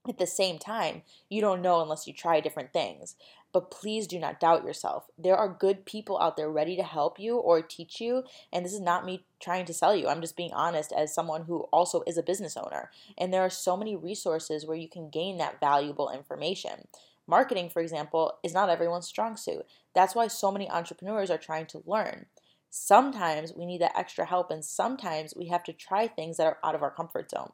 At 0.08 0.18
the 0.18 0.28
same 0.28 0.58
time 0.58 1.04
you 1.28 1.42
don't 1.42 1.62
know 1.62 1.82
unless 1.82 2.08
you 2.08 2.14
try 2.14 2.40
different 2.40 2.74
things. 2.74 3.16
But 3.52 3.72
please 3.72 4.06
do 4.06 4.20
not 4.20 4.40
doubt 4.40 4.64
yourself. 4.64 5.06
There 5.18 5.36
are 5.36 5.50
good 5.50 5.84
people 5.84 6.20
out 6.20 6.38
there 6.38 6.52
ready 6.52 6.76
to 6.76 6.84
help 6.84 7.20
you 7.20 7.38
or 7.38 7.62
teach 7.62 8.00
you 8.00 8.24
and 8.54 8.64
this 8.64 8.74
is 8.74 8.80
not 8.80 9.06
me 9.06 9.26
trying 9.42 9.66
to 9.66 9.74
sell 9.74 9.96
you. 9.96 10.08
I'm 10.08 10.22
just 10.22 10.38
being 10.38 10.54
honest 10.54 10.94
as 10.94 11.14
someone 11.14 11.44
who 11.44 11.62
also 11.74 12.04
is 12.08 12.18
a 12.18 12.24
business 12.24 12.56
owner. 12.56 12.92
And 13.18 13.34
there 13.34 13.42
are 13.42 13.50
so 13.50 13.76
many 13.76 13.96
resources 13.96 14.66
where 14.66 14.78
you 14.78 14.88
can 14.88 15.10
gain 15.10 15.38
that 15.40 15.60
valuable 15.60 16.10
information 16.10 16.88
Marketing, 17.30 17.70
for 17.70 17.80
example, 17.80 18.40
is 18.42 18.56
not 18.56 18.70
everyone's 18.70 19.06
strong 19.06 19.38
suit. 19.38 19.64
That's 19.94 20.16
why 20.16 20.28
so 20.28 20.52
many 20.52 20.68
entrepreneurs 20.68 21.30
are 21.30 21.38
trying 21.38 21.68
to 21.68 21.84
learn. 21.86 22.26
Sometimes 22.72 23.54
we 23.54 23.68
need 23.68 23.82
that 23.82 23.96
extra 23.96 24.26
help, 24.26 24.50
and 24.50 24.66
sometimes 24.66 25.36
we 25.38 25.50
have 25.50 25.64
to 25.66 25.74
try 25.74 26.08
things 26.08 26.38
that 26.38 26.48
are 26.48 26.58
out 26.64 26.74
of 26.74 26.82
our 26.82 26.90
comfort 26.90 27.30
zone. 27.30 27.52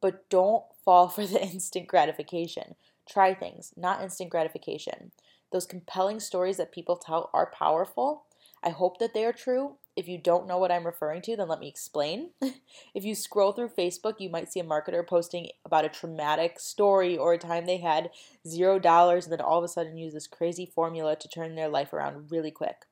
But 0.00 0.28
don't 0.30 0.64
fall 0.84 1.06
for 1.14 1.28
the 1.28 1.40
instant 1.40 1.86
gratification. 1.86 2.74
Try 3.08 3.34
things, 3.34 3.72
not 3.76 4.02
instant 4.02 4.30
gratification. 4.30 5.12
Those 5.52 5.64
compelling 5.64 6.18
stories 6.18 6.56
that 6.56 6.72
people 6.72 6.96
tell 6.96 7.30
are 7.32 7.52
powerful. 7.56 8.24
I 8.64 8.70
hope 8.70 8.98
that 8.98 9.14
they 9.14 9.24
are 9.24 9.32
true, 9.32 9.76
if 9.96 10.08
you 10.08 10.18
don't 10.18 10.46
know 10.46 10.58
what 10.58 10.72
I'm 10.72 10.86
referring 10.86 11.22
to, 11.22 11.36
then 11.36 11.48
let 11.48 11.60
me 11.60 11.68
explain. 11.68 12.30
if 12.94 13.04
you 13.04 13.14
scroll 13.14 13.52
through 13.52 13.70
Facebook, 13.70 14.14
you 14.18 14.28
might 14.28 14.52
see 14.52 14.60
a 14.60 14.64
marketer 14.64 15.06
posting 15.06 15.48
about 15.64 15.84
a 15.84 15.88
traumatic 15.88 16.58
story 16.58 17.16
or 17.16 17.34
a 17.34 17.38
time 17.38 17.66
they 17.66 17.78
had 17.78 18.10
zero 18.46 18.78
dollars 18.78 19.24
and 19.26 19.32
then 19.32 19.40
all 19.40 19.58
of 19.58 19.64
a 19.64 19.68
sudden 19.68 19.96
use 19.96 20.14
this 20.14 20.26
crazy 20.26 20.66
formula 20.66 21.16
to 21.16 21.28
turn 21.28 21.54
their 21.54 21.68
life 21.68 21.92
around 21.92 22.30
really 22.30 22.50
quick. 22.50 22.86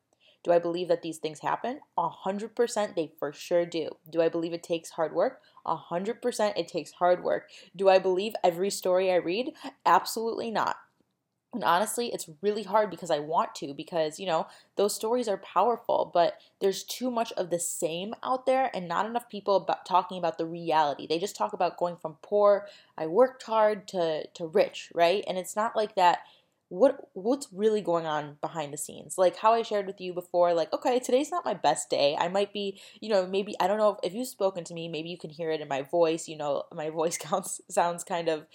Do 0.45 0.51
I 0.51 0.59
believe 0.59 0.89
that 0.89 1.03
these 1.03 1.19
things 1.19 1.41
happen? 1.41 1.81
A 1.97 2.09
hundred 2.09 2.57
percent 2.57 2.97
they 2.97 3.13
for 3.19 3.33
sure 3.33 3.65
do. 3.65 3.91
Do 4.11 4.21
I 4.21 4.29
believe 4.29 4.53
it 4.53 4.63
takes 4.63 4.91
hard 4.91 5.15
work? 5.15 5.41
A 5.65 5.77
hundred 5.77 6.21
percent 6.21 6.57
it 6.57 6.67
takes 6.67 6.93
hard 6.93 7.23
work. 7.23 7.49
Do 7.77 7.89
I 7.89 7.99
believe 7.99 8.35
every 8.43 8.71
story 8.71 9.13
I 9.13 9.17
read? 9.17 9.53
Absolutely 9.87 10.51
not. 10.51 10.77
And 11.55 11.65
honestly, 11.65 12.09
it's 12.15 12.31
really 12.41 12.63
hard 12.63 12.91
because 12.91 13.11
I 13.11 13.19
want 13.19 13.55
to, 13.57 13.75
because, 13.75 14.19
you 14.19 14.25
know, 14.25 14.47
those 14.77 14.95
stories 14.95 15.29
are 15.29 15.37
powerful, 15.37 16.11
but 16.15 16.39
there's 16.61 16.83
too 16.83 17.11
much 17.11 17.31
of 17.33 17.51
the 17.51 17.59
same 17.59 18.15
out 18.23 18.47
there 18.47 18.71
and 18.75 18.89
not 18.89 19.05
enough 19.05 19.29
people 19.29 19.57
about 19.57 19.85
talking 19.85 20.17
about 20.17 20.39
the 20.39 20.47
reality. 20.47 21.07
They 21.07 21.19
just 21.19 21.37
talk 21.37 21.53
about 21.53 21.77
going 21.77 21.97
from 21.97 22.17
poor, 22.23 22.67
I 22.97 23.07
worked 23.07 23.43
hard, 23.43 23.87
to, 23.89 24.27
to 24.29 24.47
rich, 24.47 24.91
right? 24.95 25.25
And 25.29 25.37
it's 25.37 25.55
not 25.55 25.77
like 25.77 25.95
that. 25.97 26.21
What 26.71 27.11
what's 27.13 27.49
really 27.53 27.83
going 27.83 28.07
on 28.07 28.39
behind 28.41 28.73
the 28.73 28.79
scenes? 28.79 29.19
Like 29.19 29.37
how 29.37 29.53
I 29.53 29.61
shared 29.61 29.87
with 29.87 30.01
you 30.01 30.15
before, 30.15 30.55
like, 30.55 30.73
okay, 30.73 30.99
today's 31.01 31.31
not 31.31 31.45
my 31.45 31.53
best 31.53 31.91
day. 31.91 32.17
I 32.19 32.29
might 32.29 32.51
be, 32.55 32.81
you 32.99 33.11
know, 33.11 33.27
maybe 33.27 33.55
I 33.61 33.67
don't 33.67 33.77
know 33.77 33.91
if, 33.91 33.99
if 34.11 34.15
you've 34.15 34.27
spoken 34.27 34.65
to 34.65 34.73
me, 34.73 34.89
maybe 34.89 35.11
you 35.11 35.19
can 35.19 35.29
hear 35.29 35.51
it 35.51 35.61
in 35.61 35.69
my 35.69 35.83
voice, 35.83 36.29
you 36.29 36.37
know, 36.39 36.63
my 36.73 36.89
voice 36.89 37.19
counts 37.21 37.61
sounds 37.69 38.05
kind 38.05 38.31
of 38.31 38.47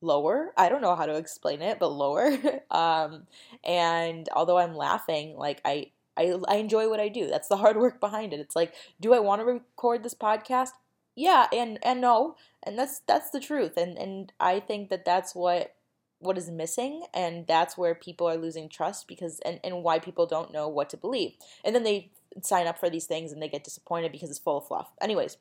lower. 0.00 0.52
I 0.56 0.68
don't 0.68 0.82
know 0.82 0.96
how 0.96 1.06
to 1.06 1.16
explain 1.16 1.62
it, 1.62 1.78
but 1.78 1.88
lower. 1.88 2.36
um, 2.70 3.26
and 3.64 4.28
although 4.34 4.58
I'm 4.58 4.74
laughing, 4.74 5.36
like 5.36 5.60
I, 5.64 5.90
I, 6.16 6.34
I 6.48 6.56
enjoy 6.56 6.88
what 6.88 7.00
I 7.00 7.08
do. 7.08 7.26
That's 7.26 7.48
the 7.48 7.56
hard 7.56 7.76
work 7.78 8.00
behind 8.00 8.32
it. 8.32 8.40
It's 8.40 8.56
like, 8.56 8.74
do 9.00 9.12
I 9.14 9.20
want 9.20 9.40
to 9.40 9.46
record 9.46 10.02
this 10.02 10.14
podcast? 10.14 10.70
Yeah, 11.16 11.46
and 11.52 11.78
and 11.82 12.00
no, 12.00 12.36
and 12.62 12.78
that's 12.78 13.00
that's 13.00 13.30
the 13.30 13.40
truth. 13.40 13.76
And 13.76 13.98
and 13.98 14.32
I 14.40 14.60
think 14.60 14.90
that 14.90 15.04
that's 15.04 15.34
what 15.34 15.74
what 16.20 16.36
is 16.36 16.50
missing 16.50 17.02
and 17.14 17.46
that's 17.46 17.76
where 17.78 17.94
people 17.94 18.28
are 18.28 18.36
losing 18.36 18.68
trust 18.68 19.08
because 19.08 19.40
and, 19.40 19.58
and 19.64 19.82
why 19.82 19.98
people 19.98 20.26
don't 20.26 20.52
know 20.52 20.68
what 20.68 20.90
to 20.90 20.96
believe 20.96 21.32
and 21.64 21.74
then 21.74 21.82
they 21.82 22.10
sign 22.42 22.66
up 22.66 22.78
for 22.78 22.90
these 22.90 23.06
things 23.06 23.32
and 23.32 23.42
they 23.42 23.48
get 23.48 23.64
disappointed 23.64 24.12
because 24.12 24.28
it's 24.28 24.38
full 24.38 24.58
of 24.58 24.66
fluff 24.66 24.90
anyways 25.00 25.38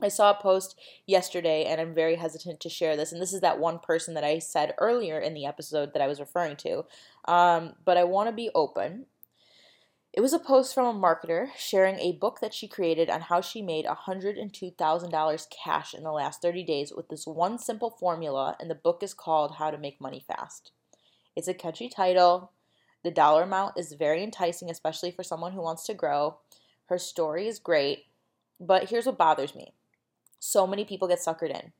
I 0.00 0.08
saw 0.08 0.30
a 0.30 0.40
post 0.40 0.78
yesterday 1.06 1.64
and 1.64 1.80
I'm 1.80 1.92
very 1.92 2.14
hesitant 2.16 2.60
to 2.60 2.68
share 2.68 2.96
this. 2.96 3.12
And 3.12 3.20
this 3.20 3.32
is 3.32 3.40
that 3.40 3.58
one 3.58 3.80
person 3.80 4.14
that 4.14 4.24
I 4.24 4.38
said 4.38 4.74
earlier 4.78 5.18
in 5.18 5.34
the 5.34 5.46
episode 5.46 5.92
that 5.92 6.02
I 6.02 6.06
was 6.06 6.20
referring 6.20 6.56
to. 6.56 6.84
Um, 7.24 7.74
but 7.84 7.96
I 7.96 8.04
want 8.04 8.28
to 8.28 8.34
be 8.34 8.50
open. 8.54 9.06
It 10.12 10.20
was 10.20 10.32
a 10.32 10.38
post 10.38 10.74
from 10.74 10.86
a 10.86 10.98
marketer 10.98 11.48
sharing 11.56 11.98
a 11.98 12.12
book 12.12 12.38
that 12.40 12.54
she 12.54 12.68
created 12.68 13.10
on 13.10 13.22
how 13.22 13.40
she 13.40 13.60
made 13.60 13.86
$102,000 13.86 15.46
cash 15.64 15.94
in 15.94 16.02
the 16.02 16.12
last 16.12 16.42
30 16.42 16.64
days 16.64 16.92
with 16.96 17.08
this 17.08 17.26
one 17.26 17.58
simple 17.58 17.90
formula. 17.90 18.56
And 18.60 18.70
the 18.70 18.74
book 18.74 19.02
is 19.02 19.14
called 19.14 19.56
How 19.56 19.70
to 19.70 19.78
Make 19.78 20.00
Money 20.00 20.24
Fast. 20.26 20.70
It's 21.36 21.48
a 21.48 21.54
catchy 21.54 21.88
title. 21.88 22.52
The 23.04 23.10
dollar 23.10 23.42
amount 23.42 23.74
is 23.76 23.92
very 23.92 24.22
enticing, 24.22 24.70
especially 24.70 25.10
for 25.10 25.22
someone 25.22 25.52
who 25.52 25.62
wants 25.62 25.84
to 25.86 25.94
grow. 25.94 26.38
Her 26.86 26.98
story 26.98 27.46
is 27.46 27.58
great. 27.58 28.06
But 28.60 28.90
here's 28.90 29.06
what 29.06 29.18
bothers 29.18 29.54
me 29.54 29.72
so 30.38 30.66
many 30.66 30.84
people 30.84 31.08
get 31.08 31.18
suckered 31.18 31.50
in. 31.50 31.72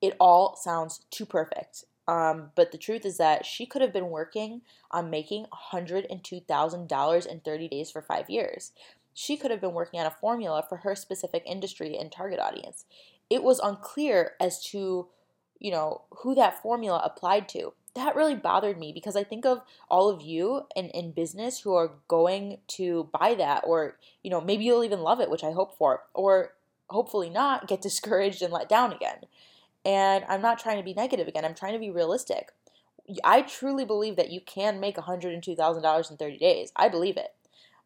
It 0.00 0.16
all 0.18 0.56
sounds 0.56 1.04
too 1.10 1.26
perfect. 1.26 1.84
Um, 2.08 2.50
but 2.56 2.72
the 2.72 2.78
truth 2.78 3.04
is 3.04 3.16
that 3.18 3.46
she 3.46 3.64
could 3.64 3.82
have 3.82 3.92
been 3.92 4.10
working 4.10 4.62
on 4.90 5.10
making 5.10 5.46
$102,000 5.72 7.26
in 7.26 7.40
30 7.40 7.68
days 7.68 7.90
for 7.90 8.02
five 8.02 8.28
years. 8.28 8.72
She 9.14 9.36
could 9.36 9.50
have 9.50 9.60
been 9.60 9.74
working 9.74 10.00
on 10.00 10.06
a 10.06 10.16
formula 10.20 10.64
for 10.68 10.78
her 10.78 10.94
specific 10.94 11.42
industry 11.46 11.96
and 11.96 12.10
target 12.10 12.40
audience. 12.40 12.86
It 13.30 13.42
was 13.42 13.60
unclear 13.60 14.32
as 14.40 14.62
to, 14.66 15.08
you 15.58 15.70
know, 15.70 16.02
who 16.18 16.34
that 16.34 16.60
formula 16.60 17.00
applied 17.04 17.48
to. 17.50 17.72
That 17.94 18.16
really 18.16 18.34
bothered 18.34 18.78
me 18.78 18.90
because 18.92 19.16
I 19.16 19.22
think 19.22 19.44
of 19.44 19.60
all 19.88 20.08
of 20.08 20.22
you 20.22 20.62
in, 20.74 20.88
in 20.88 21.12
business 21.12 21.60
who 21.60 21.74
are 21.74 21.92
going 22.08 22.58
to 22.68 23.10
buy 23.18 23.34
that, 23.34 23.64
or, 23.66 23.98
you 24.22 24.30
know, 24.30 24.40
maybe 24.40 24.64
you'll 24.64 24.82
even 24.82 25.00
love 25.00 25.20
it, 25.20 25.30
which 25.30 25.44
I 25.44 25.52
hope 25.52 25.76
for, 25.76 26.02
or 26.14 26.54
hopefully 26.92 27.30
not 27.30 27.66
get 27.66 27.82
discouraged 27.82 28.42
and 28.42 28.52
let 28.52 28.68
down 28.68 28.92
again. 28.92 29.20
And 29.84 30.24
I'm 30.28 30.42
not 30.42 30.58
trying 30.58 30.76
to 30.76 30.84
be 30.84 30.94
negative 30.94 31.28
again, 31.28 31.44
I'm 31.44 31.54
trying 31.54 31.74
to 31.74 31.78
be 31.78 31.90
realistic. 31.90 32.50
I 33.24 33.42
truly 33.42 33.84
believe 33.84 34.16
that 34.16 34.30
you 34.30 34.40
can 34.40 34.78
make 34.78 34.96
$102,000 34.96 36.10
in 36.10 36.16
30 36.16 36.38
days. 36.38 36.72
I 36.76 36.88
believe 36.88 37.16
it. 37.16 37.34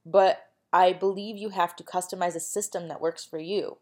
But 0.04 0.50
I 0.72 0.92
believe 0.92 1.36
you 1.36 1.50
have 1.50 1.74
to 1.76 1.84
customize 1.84 2.36
a 2.36 2.40
system 2.40 2.88
that 2.88 3.00
works 3.00 3.24
for 3.24 3.38
you. 3.38 3.78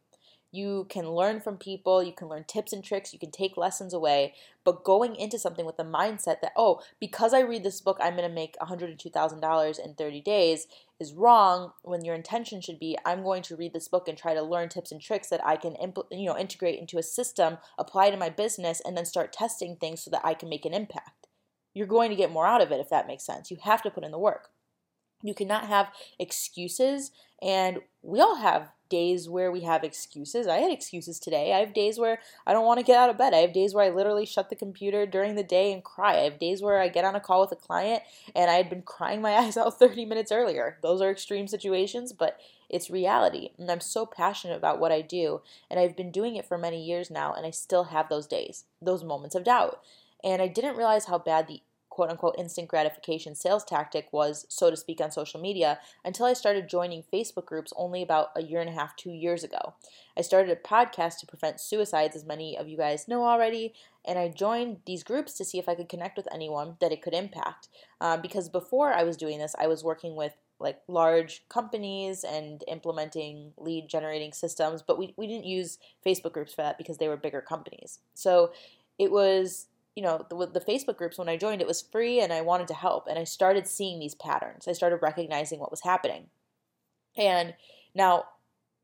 You 0.53 0.87
can 0.89 1.11
learn 1.11 1.41
from 1.41 1.57
people, 1.57 2.01
you 2.01 2.13
can 2.13 2.29
learn 2.29 2.45
tips 2.45 2.73
and 2.73 2.85
tricks, 2.85 3.13
you 3.13 3.19
can 3.19 3.33
take 3.33 3.57
lessons 3.57 3.93
away, 3.93 4.35
but 4.63 4.85
going 4.85 5.17
into 5.17 5.37
something 5.37 5.67
with 5.67 5.77
the 5.77 5.83
mindset 5.83 6.41
that, 6.43 6.53
oh, 6.57 6.81
because 7.01 7.35
I 7.35 7.41
read 7.41 7.65
this 7.65 7.81
book, 7.81 7.99
I'm 8.01 8.17
to 8.17 8.29
make 8.29 8.57
$102,000 8.59 9.79
in 9.85 9.95
30 9.95 10.21
days 10.21 10.69
is 11.05 11.13
wrong 11.13 11.73
when 11.83 12.05
your 12.05 12.15
intention 12.15 12.61
should 12.61 12.79
be 12.79 12.97
I'm 13.05 13.23
going 13.23 13.43
to 13.43 13.57
read 13.57 13.75
this 13.75 13.89
book 13.89 14.09
and 14.09 14.17
try 14.17 14.33
to 14.33 14.43
learn 14.43 14.71
tips 14.71 14.91
and 14.91 15.01
tricks 15.01 15.29
that 15.29 15.45
I 15.45 15.57
can 15.57 15.75
impl- 15.75 16.07
you 16.11 16.27
know 16.27 16.39
integrate 16.39 16.81
into 16.81 16.99
a 16.99 17.03
system, 17.03 17.59
apply 17.79 18.11
to 18.11 18.17
my 18.17 18.31
business 18.31 18.81
and 18.85 18.97
then 18.97 19.05
start 19.05 19.33
testing 19.33 19.77
things 19.77 20.03
so 20.03 20.11
that 20.11 20.23
I 20.25 20.35
can 20.35 20.49
make 20.49 20.65
an 20.65 20.75
impact. 20.75 21.29
You're 21.75 21.87
going 21.87 22.11
to 22.11 22.17
get 22.17 22.33
more 22.33 22.47
out 22.47 22.63
of 22.63 22.73
it 22.73 22.81
if 22.81 22.89
that 22.89 23.07
makes 23.07 23.27
sense. 23.27 23.51
You 23.51 23.59
have 23.63 23.83
to 23.83 23.91
put 23.91 24.05
in 24.05 24.13
the 24.13 24.19
work. 24.19 24.49
You 25.23 25.35
cannot 25.35 25.67
have 25.67 25.89
excuses 26.19 27.11
and 27.43 27.81
we 28.03 28.21
all 28.21 28.37
have 28.37 28.71
days 28.89 29.29
where 29.29 29.51
we 29.51 29.63
have 29.63 29.85
excuses. 29.85 30.47
I 30.47 30.59
had 30.59 30.71
excuses 30.71 31.19
today. 31.19 31.53
I 31.53 31.59
have 31.61 31.75
days 31.75 31.99
where 31.99 32.19
I 32.47 32.53
don't 32.53 32.67
want 32.67 32.79
to 32.81 32.85
get 32.85 32.99
out 32.99 33.11
of 33.11 33.19
bed. 33.19 33.35
I 33.35 33.39
have 33.39 33.53
days 33.53 33.75
where 33.75 33.85
I 33.85 33.91
literally 33.91 34.27
shut 34.27 34.51
the 34.51 34.57
computer 34.57 35.07
during 35.07 35.35
the 35.35 35.43
day 35.43 35.73
and 35.73 35.83
cry. 35.83 36.19
I 36.19 36.25
have 36.25 36.39
days 36.39 36.63
where 36.63 36.81
I 36.81 36.89
get 36.89 37.05
on 37.05 37.17
a 37.17 37.21
call 37.21 37.41
with 37.41 37.53
a 37.53 37.57
client 37.57 38.03
and 38.35 38.51
I 38.51 38.55
had 38.55 38.71
been 38.71 38.83
crying 38.83 39.21
my 39.21 39.33
eyes 39.39 39.57
out 39.57 39.79
30 39.79 40.05
minutes 40.05 40.33
earlier. 40.33 40.79
Those 40.83 41.01
are 41.01 41.11
extreme 41.11 41.49
situations, 41.49 42.13
but 42.13 42.39
it's 42.69 42.91
reality. 42.91 43.51
And 43.59 43.71
I'm 43.71 43.81
so 43.81 44.07
passionate 44.07 44.57
about 44.57 44.81
what 44.81 44.93
I 44.93 45.01
do. 45.01 45.43
And 45.71 45.79
I've 45.79 45.97
been 45.97 46.11
doing 46.11 46.37
it 46.37 46.47
for 46.47 46.59
many 46.59 46.83
years 46.83 47.11
now, 47.11 47.33
and 47.33 47.47
I 47.47 47.51
still 47.51 47.85
have 47.85 48.09
those 48.09 48.27
days, 48.27 48.65
those 48.81 49.05
moments 49.05 49.35
of 49.35 49.45
doubt. 49.45 49.81
And 50.23 50.41
I 50.41 50.49
didn't 50.49 50.77
realize 50.77 51.05
how 51.05 51.19
bad 51.19 51.47
the 51.47 51.61
quote 51.95 52.11
unquote 52.11 52.35
instant 52.37 52.67
gratification 52.67 53.37
sales 53.37 53.63
tactic 53.63 54.09
was, 54.11 54.47
so 54.49 54.69
to 54.69 54.77
speak, 54.77 55.01
on 55.01 55.13
social 55.13 55.41
media 55.41 55.79
until 56.05 56.27
I 56.27 56.33
started 56.33 56.69
joining 56.69 57.05
Facebook 57.05 57.47
groups 57.47 57.73
only 57.77 58.03
about 58.03 58.31
a 58.35 58.43
year 58.43 58.61
and 58.61 58.69
a 58.69 58.73
half, 58.73 58.97
two 58.97 59.13
years 59.13 59.45
ago. 59.45 59.75
I 60.19 60.23
started 60.23 60.51
a 60.51 60.69
podcast 60.69 61.21
to 61.21 61.27
prevent 61.27 61.61
suicides, 61.61 62.17
as 62.17 62.25
many 62.25 62.59
of 62.59 62.67
you 62.67 62.77
guys 62.77 63.07
know 63.07 63.25
already, 63.25 63.75
and 64.05 64.19
I 64.19 64.27
joined 64.29 64.79
these 64.87 65.05
groups 65.05 65.35
to 65.35 65.45
see 65.45 65.61
if 65.61 65.69
I 65.69 65.77
could 65.77 65.89
connect 65.89 66.17
with 66.17 66.27
anyone 66.35 66.79
that 66.81 66.91
it 66.91 67.01
could 67.01 67.15
impact. 67.15 67.69
Um, 68.01 68.21
because 68.21 68.49
before 68.49 68.93
I 68.93 69.05
was 69.05 69.17
doing 69.17 69.39
this, 69.39 69.55
I 69.57 69.69
was 69.69 69.85
working 69.85 70.17
with 70.17 70.33
like 70.59 70.81
large 70.89 71.45
companies 71.49 72.25
and 72.25 72.65
implementing 72.67 73.53
lead 73.57 73.89
generating 73.89 74.33
systems, 74.33 74.83
but 74.83 74.99
we, 74.99 75.15
we 75.17 75.29
didn't 75.29 75.47
use 75.47 75.79
Facebook 76.05 76.33
groups 76.33 76.55
for 76.55 76.63
that 76.63 76.77
because 76.77 76.99
they 76.99 77.07
were 77.07 77.17
bigger 77.17 77.41
companies. 77.41 78.01
So 78.15 78.51
it 78.99 79.13
was 79.13 79.67
you 79.95 80.03
know, 80.03 80.27
the, 80.29 80.47
the 80.47 80.61
Facebook 80.61 80.97
groups 80.97 81.19
when 81.19 81.29
I 81.29 81.37
joined, 81.37 81.61
it 81.61 81.67
was 81.67 81.83
free 81.83 82.21
and 82.21 82.33
I 82.33 82.41
wanted 82.41 82.69
to 82.69 82.75
help. 82.75 83.07
And 83.09 83.19
I 83.19 83.25
started 83.25 83.67
seeing 83.67 84.01
these 84.01 84.15
patterns. 84.15 84.67
I 84.67 84.73
started 84.73 84.99
recognizing 85.03 85.61
what 85.61 85.71
was 85.71 85.83
happening. 85.83 86.27
And 87.17 87.55
now, 87.95 88.25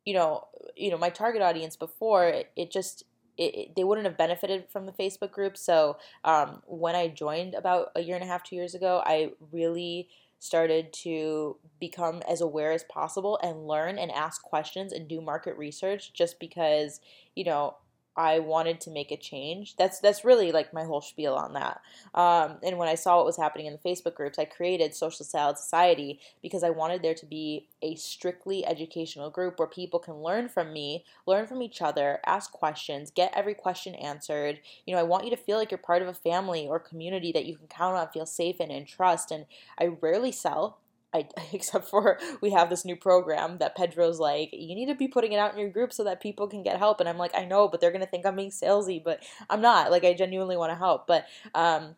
you 0.04 0.14
know, 0.14 0.46
you 0.76 0.90
know, 0.90 0.98
my 0.98 1.10
target 1.10 1.42
audience 1.42 1.76
before 1.76 2.28
it, 2.28 2.50
it 2.56 2.70
just 2.70 3.04
it, 3.36 3.54
it, 3.54 3.76
they 3.76 3.84
wouldn't 3.84 4.06
have 4.06 4.18
benefited 4.18 4.66
from 4.70 4.86
the 4.86 4.92
Facebook 4.92 5.32
group. 5.32 5.56
So 5.56 5.96
um, 6.24 6.62
when 6.66 6.94
I 6.94 7.08
joined 7.08 7.54
about 7.54 7.90
a 7.96 8.02
year 8.02 8.14
and 8.14 8.24
a 8.24 8.28
half, 8.28 8.42
two 8.42 8.54
years 8.54 8.74
ago, 8.74 9.02
I 9.04 9.32
really 9.50 10.08
started 10.38 10.92
to 10.92 11.56
become 11.80 12.22
as 12.28 12.40
aware 12.40 12.72
as 12.72 12.84
possible 12.84 13.38
and 13.42 13.66
learn 13.66 13.98
and 13.98 14.10
ask 14.10 14.42
questions 14.42 14.92
and 14.92 15.08
do 15.08 15.20
market 15.20 15.56
research 15.56 16.12
just 16.12 16.38
because, 16.38 17.00
you 17.34 17.44
know, 17.44 17.76
I 18.20 18.38
wanted 18.38 18.82
to 18.82 18.90
make 18.90 19.10
a 19.10 19.16
change. 19.16 19.76
That's 19.76 19.98
that's 19.98 20.26
really 20.26 20.52
like 20.52 20.74
my 20.74 20.84
whole 20.84 21.00
spiel 21.00 21.34
on 21.36 21.54
that. 21.54 21.80
Um, 22.14 22.58
and 22.62 22.76
when 22.76 22.86
I 22.86 22.94
saw 22.94 23.16
what 23.16 23.24
was 23.24 23.38
happening 23.38 23.64
in 23.64 23.72
the 23.72 23.88
Facebook 23.88 24.14
groups, 24.14 24.38
I 24.38 24.44
created 24.44 24.94
Social 24.94 25.24
Salad 25.24 25.56
Society 25.56 26.20
because 26.42 26.62
I 26.62 26.68
wanted 26.68 27.00
there 27.00 27.14
to 27.14 27.24
be 27.24 27.68
a 27.80 27.94
strictly 27.94 28.66
educational 28.66 29.30
group 29.30 29.58
where 29.58 29.66
people 29.66 29.98
can 29.98 30.22
learn 30.22 30.50
from 30.50 30.70
me, 30.70 31.06
learn 31.24 31.46
from 31.46 31.62
each 31.62 31.80
other, 31.80 32.20
ask 32.26 32.52
questions, 32.52 33.10
get 33.10 33.32
every 33.34 33.54
question 33.54 33.94
answered. 33.94 34.60
You 34.84 34.94
know, 34.94 35.00
I 35.00 35.04
want 35.04 35.24
you 35.24 35.30
to 35.30 35.36
feel 35.38 35.56
like 35.56 35.70
you're 35.70 35.78
part 35.78 36.02
of 36.02 36.08
a 36.08 36.12
family 36.12 36.68
or 36.68 36.78
community 36.78 37.32
that 37.32 37.46
you 37.46 37.56
can 37.56 37.68
count 37.68 37.96
on, 37.96 38.06
feel 38.08 38.26
safe 38.26 38.60
in, 38.60 38.70
and 38.70 38.86
trust. 38.86 39.30
And 39.30 39.46
I 39.78 39.86
rarely 39.86 40.30
sell. 40.30 40.76
I, 41.12 41.28
except 41.52 41.88
for 41.88 42.18
we 42.40 42.50
have 42.50 42.70
this 42.70 42.84
new 42.84 42.96
program 42.96 43.58
that 43.58 43.76
Pedro's 43.76 44.18
like, 44.18 44.50
you 44.52 44.74
need 44.74 44.86
to 44.86 44.94
be 44.94 45.08
putting 45.08 45.32
it 45.32 45.38
out 45.38 45.52
in 45.52 45.58
your 45.58 45.70
group 45.70 45.92
so 45.92 46.04
that 46.04 46.20
people 46.20 46.46
can 46.46 46.62
get 46.62 46.78
help. 46.78 47.00
And 47.00 47.08
I'm 47.08 47.18
like, 47.18 47.34
I 47.34 47.44
know, 47.44 47.68
but 47.68 47.80
they're 47.80 47.92
gonna 47.92 48.06
think 48.06 48.26
I'm 48.26 48.36
being 48.36 48.50
salesy, 48.50 49.02
but 49.02 49.22
I'm 49.48 49.60
not. 49.60 49.90
Like, 49.90 50.04
I 50.04 50.14
genuinely 50.14 50.56
want 50.56 50.70
to 50.72 50.76
help. 50.76 51.06
But 51.06 51.26
um, 51.54 51.96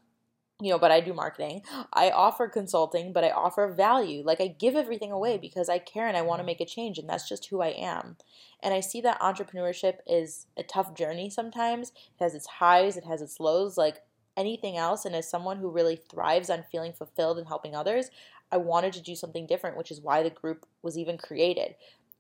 you 0.63 0.71
know, 0.71 0.79
but 0.79 0.93
I 0.93 1.01
do 1.01 1.13
marketing. 1.13 1.63
I 1.93 2.11
offer 2.11 2.47
consulting, 2.47 3.13
but 3.13 3.25
I 3.25 3.31
offer 3.31 3.67
value. 3.73 4.23
Like 4.25 4.41
I 4.41 4.47
give 4.47 4.77
everything 4.77 5.11
away 5.11 5.37
because 5.37 5.69
I 5.69 5.79
care 5.79 6.07
and 6.07 6.17
I 6.17 6.23
want 6.23 6.41
to 6.41 6.47
make 6.47 6.61
a 6.61 6.67
change, 6.67 6.99
and 6.99 7.09
that's 7.09 7.29
just 7.29 7.47
who 7.47 7.61
I 7.61 7.69
am. 7.71 8.17
And 8.63 8.73
I 8.73 8.79
see 8.79 9.01
that 9.01 9.21
entrepreneurship 9.21 9.95
is 10.07 10.47
a 10.57 10.63
tough 10.63 10.95
journey 10.95 11.31
sometimes. 11.31 11.91
It 11.91 12.23
has 12.23 12.35
its 12.35 12.47
highs, 12.47 12.97
it 12.97 13.05
has 13.05 13.21
its 13.21 13.41
lows, 13.41 13.77
like 13.77 14.03
anything 14.37 14.77
else. 14.77 15.05
And 15.05 15.17
as 15.17 15.29
someone 15.29 15.59
who 15.59 15.69
really 15.69 15.97
thrives 15.97 16.49
on 16.49 16.65
feeling 16.71 16.93
fulfilled 16.93 17.39
and 17.39 17.49
helping 17.49 17.75
others, 17.75 18.11
I 18.53 18.59
wanted 18.59 18.93
to 18.93 19.03
do 19.03 19.17
something 19.17 19.47
different, 19.47 19.77
which 19.77 19.91
is 19.91 20.01
why 20.01 20.23
the 20.23 20.31
group 20.31 20.67
was 20.83 20.99
even 20.99 21.19
created. 21.19 21.75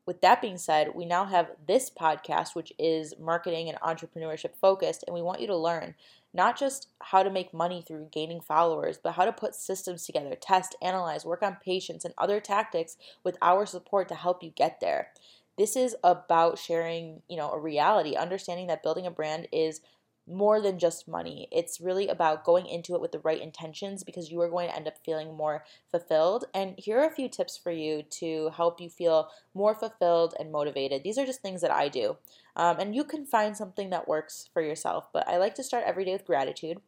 With 0.04 0.20
that 0.22 0.42
being 0.42 0.58
said, 0.58 0.96
we 0.96 1.04
now 1.04 1.26
have 1.26 1.52
this 1.68 1.88
podcast, 1.88 2.56
which 2.56 2.72
is 2.78 3.14
marketing 3.20 3.68
and 3.68 3.78
entrepreneurship 3.80 4.56
focused, 4.60 5.04
and 5.06 5.14
we 5.14 5.22
want 5.22 5.40
you 5.40 5.46
to 5.46 5.56
learn 5.56 5.94
not 6.34 6.58
just 6.58 6.88
how 7.00 7.22
to 7.22 7.30
make 7.30 7.52
money 7.52 7.84
through 7.86 8.08
gaining 8.10 8.40
followers, 8.40 8.98
but 9.00 9.12
how 9.12 9.24
to 9.24 9.32
put 9.32 9.54
systems 9.54 10.06
together, 10.06 10.34
test, 10.34 10.74
analyze, 10.82 11.24
work 11.24 11.42
on 11.42 11.58
patience, 11.62 12.04
and 12.04 12.14
other 12.16 12.40
tactics 12.40 12.96
with 13.22 13.36
our 13.42 13.66
support 13.66 14.08
to 14.08 14.14
help 14.14 14.42
you 14.42 14.50
get 14.50 14.80
there. 14.80 15.10
This 15.58 15.76
is 15.76 15.94
about 16.02 16.58
sharing, 16.58 17.20
you 17.28 17.36
know, 17.36 17.50
a 17.50 17.58
reality, 17.58 18.16
understanding 18.16 18.68
that 18.68 18.82
building 18.82 19.06
a 19.06 19.10
brand 19.10 19.48
is 19.52 19.82
more 20.26 20.60
than 20.60 20.78
just 20.78 21.08
money. 21.08 21.48
It's 21.50 21.80
really 21.80 22.08
about 22.08 22.44
going 22.44 22.66
into 22.66 22.94
it 22.94 23.00
with 23.00 23.12
the 23.12 23.18
right 23.20 23.40
intentions 23.40 24.04
because 24.04 24.30
you 24.30 24.40
are 24.40 24.48
going 24.48 24.68
to 24.68 24.76
end 24.76 24.86
up 24.86 24.98
feeling 25.04 25.36
more 25.36 25.64
fulfilled. 25.90 26.44
And 26.54 26.74
here 26.78 27.00
are 27.00 27.08
a 27.08 27.14
few 27.14 27.28
tips 27.28 27.56
for 27.56 27.72
you 27.72 28.02
to 28.20 28.50
help 28.56 28.80
you 28.80 28.88
feel 28.88 29.30
more 29.54 29.74
fulfilled 29.74 30.34
and 30.38 30.52
motivated. 30.52 31.02
These 31.02 31.18
are 31.18 31.26
just 31.26 31.42
things 31.42 31.60
that 31.60 31.72
I 31.72 31.88
do. 31.88 32.16
Um, 32.54 32.78
and 32.78 32.94
you 32.94 33.04
can 33.04 33.26
find 33.26 33.56
something 33.56 33.90
that 33.90 34.08
works 34.08 34.48
for 34.52 34.62
yourself. 34.62 35.08
But 35.12 35.28
I 35.28 35.38
like 35.38 35.54
to 35.56 35.64
start 35.64 35.84
every 35.86 36.04
day 36.04 36.12
with 36.12 36.26
gratitude. 36.26 36.78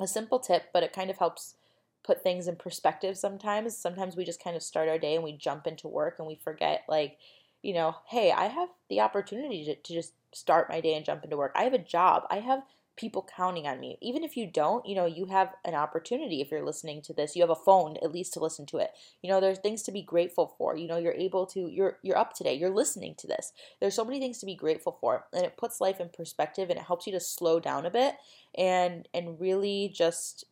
A 0.00 0.06
simple 0.06 0.38
tip, 0.38 0.64
but 0.72 0.82
it 0.82 0.92
kind 0.92 1.10
of 1.10 1.18
helps 1.18 1.54
put 2.04 2.22
things 2.22 2.46
in 2.48 2.56
perspective 2.56 3.18
sometimes. 3.18 3.76
Sometimes 3.76 4.16
we 4.16 4.24
just 4.24 4.42
kind 4.42 4.56
of 4.56 4.62
start 4.62 4.88
our 4.88 4.98
day 4.98 5.14
and 5.14 5.24
we 5.24 5.32
jump 5.32 5.66
into 5.66 5.88
work 5.88 6.16
and 6.18 6.28
we 6.28 6.36
forget, 6.36 6.84
like, 6.88 7.18
you 7.62 7.74
know, 7.74 7.96
hey, 8.06 8.32
I 8.32 8.46
have 8.46 8.68
the 8.88 9.00
opportunity 9.00 9.64
to, 9.64 9.74
to 9.74 9.92
just 9.92 10.12
start 10.32 10.68
my 10.68 10.80
day 10.80 10.94
and 10.94 11.04
jump 11.04 11.24
into 11.24 11.36
work. 11.36 11.52
I 11.54 11.64
have 11.64 11.72
a 11.72 11.78
job. 11.78 12.24
I 12.30 12.40
have 12.40 12.62
people 12.98 13.26
counting 13.36 13.66
on 13.66 13.78
me. 13.78 13.96
Even 14.02 14.24
if 14.24 14.36
you 14.36 14.46
don't, 14.46 14.84
you 14.84 14.94
know, 14.94 15.06
you 15.06 15.26
have 15.26 15.54
an 15.64 15.74
opportunity 15.74 16.40
if 16.40 16.50
you're 16.50 16.64
listening 16.64 17.00
to 17.02 17.12
this. 17.12 17.36
You 17.36 17.42
have 17.42 17.50
a 17.50 17.54
phone 17.54 17.96
at 18.02 18.12
least 18.12 18.34
to 18.34 18.40
listen 18.40 18.66
to 18.66 18.78
it. 18.78 18.90
You 19.22 19.30
know, 19.30 19.40
there's 19.40 19.58
things 19.58 19.82
to 19.84 19.92
be 19.92 20.02
grateful 20.02 20.54
for. 20.58 20.76
You 20.76 20.88
know, 20.88 20.98
you're 20.98 21.12
able 21.12 21.46
to 21.46 21.68
you're 21.68 21.98
you're 22.02 22.18
up 22.18 22.34
today. 22.34 22.54
You're 22.54 22.70
listening 22.70 23.14
to 23.18 23.26
this. 23.26 23.52
There's 23.80 23.94
so 23.94 24.04
many 24.04 24.18
things 24.18 24.38
to 24.38 24.46
be 24.46 24.56
grateful 24.56 24.98
for. 25.00 25.26
And 25.32 25.44
it 25.44 25.56
puts 25.56 25.80
life 25.80 26.00
in 26.00 26.08
perspective 26.08 26.70
and 26.70 26.78
it 26.78 26.86
helps 26.86 27.06
you 27.06 27.12
to 27.12 27.20
slow 27.20 27.60
down 27.60 27.86
a 27.86 27.90
bit 27.90 28.16
and 28.56 29.08
and 29.14 29.40
really 29.40 29.90
just 29.94 30.44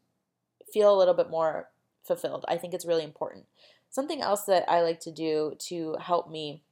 feel 0.72 0.94
a 0.94 0.98
little 0.98 1.14
bit 1.14 1.30
more 1.30 1.68
fulfilled. 2.04 2.44
I 2.48 2.56
think 2.56 2.72
it's 2.72 2.86
really 2.86 3.04
important. 3.04 3.46
Something 3.90 4.22
else 4.22 4.42
that 4.44 4.70
I 4.70 4.82
like 4.82 5.00
to 5.00 5.10
do 5.10 5.54
to 5.68 5.96
help 6.00 6.30
me 6.30 6.62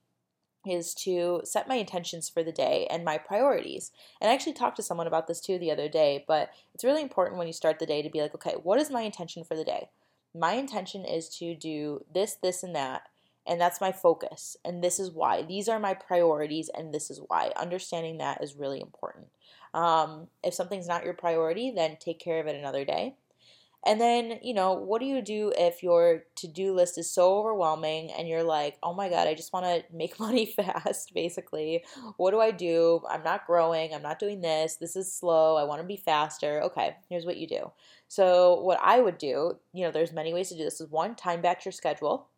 is 0.66 0.94
to 0.94 1.40
set 1.44 1.68
my 1.68 1.76
intentions 1.76 2.28
for 2.28 2.42
the 2.42 2.52
day 2.52 2.86
and 2.90 3.04
my 3.04 3.18
priorities. 3.18 3.92
And 4.20 4.30
I 4.30 4.34
actually 4.34 4.54
talked 4.54 4.76
to 4.76 4.82
someone 4.82 5.06
about 5.06 5.26
this 5.26 5.40
too 5.40 5.58
the 5.58 5.70
other 5.70 5.88
day, 5.88 6.24
but 6.26 6.50
it's 6.74 6.84
really 6.84 7.02
important 7.02 7.38
when 7.38 7.46
you 7.46 7.52
start 7.52 7.78
the 7.78 7.86
day 7.86 8.02
to 8.02 8.10
be 8.10 8.20
like, 8.20 8.34
okay, 8.34 8.54
what 8.62 8.80
is 8.80 8.90
my 8.90 9.02
intention 9.02 9.44
for 9.44 9.56
the 9.56 9.64
day? 9.64 9.88
My 10.34 10.54
intention 10.54 11.04
is 11.04 11.28
to 11.38 11.54
do 11.54 12.04
this, 12.12 12.34
this, 12.34 12.62
and 12.62 12.74
that. 12.74 13.02
And 13.46 13.60
that's 13.60 13.80
my 13.80 13.92
focus. 13.92 14.56
And 14.64 14.82
this 14.82 14.98
is 14.98 15.10
why. 15.10 15.42
These 15.42 15.68
are 15.68 15.78
my 15.78 15.94
priorities, 15.94 16.70
and 16.74 16.94
this 16.94 17.10
is 17.10 17.20
why. 17.28 17.52
Understanding 17.56 18.18
that 18.18 18.42
is 18.42 18.56
really 18.56 18.80
important. 18.80 19.26
Um, 19.74 20.28
if 20.42 20.54
something's 20.54 20.88
not 20.88 21.04
your 21.04 21.14
priority, 21.14 21.70
then 21.70 21.98
take 22.00 22.18
care 22.18 22.40
of 22.40 22.46
it 22.46 22.56
another 22.56 22.84
day. 22.84 23.16
And 23.86 24.00
then, 24.00 24.38
you 24.42 24.54
know, 24.54 24.72
what 24.72 25.00
do 25.00 25.06
you 25.06 25.20
do 25.20 25.52
if 25.56 25.82
your 25.82 26.24
to 26.36 26.48
do 26.48 26.72
list 26.72 26.96
is 26.96 27.10
so 27.10 27.38
overwhelming 27.38 28.10
and 28.12 28.26
you're 28.26 28.42
like, 28.42 28.78
oh 28.82 28.94
my 28.94 29.10
God, 29.10 29.28
I 29.28 29.34
just 29.34 29.52
want 29.52 29.66
to 29.66 29.84
make 29.92 30.18
money 30.18 30.46
fast, 30.46 31.12
basically. 31.14 31.84
What 32.16 32.30
do 32.30 32.40
I 32.40 32.50
do? 32.50 33.00
I'm 33.08 33.22
not 33.22 33.46
growing. 33.46 33.94
I'm 33.94 34.02
not 34.02 34.18
doing 34.18 34.40
this. 34.40 34.76
This 34.76 34.96
is 34.96 35.12
slow. 35.12 35.56
I 35.56 35.64
want 35.64 35.82
to 35.82 35.86
be 35.86 35.96
faster. 35.96 36.62
Okay, 36.62 36.96
here's 37.08 37.26
what 37.26 37.36
you 37.36 37.46
do. 37.46 37.70
So, 38.08 38.60
what 38.60 38.78
I 38.82 39.00
would 39.00 39.18
do, 39.18 39.58
you 39.72 39.84
know, 39.84 39.90
there's 39.90 40.12
many 40.12 40.32
ways 40.32 40.48
to 40.48 40.56
do 40.56 40.64
this. 40.64 40.80
Is 40.80 40.90
one, 40.90 41.14
time 41.14 41.42
back 41.42 41.64
your 41.64 41.72
schedule 41.72 42.28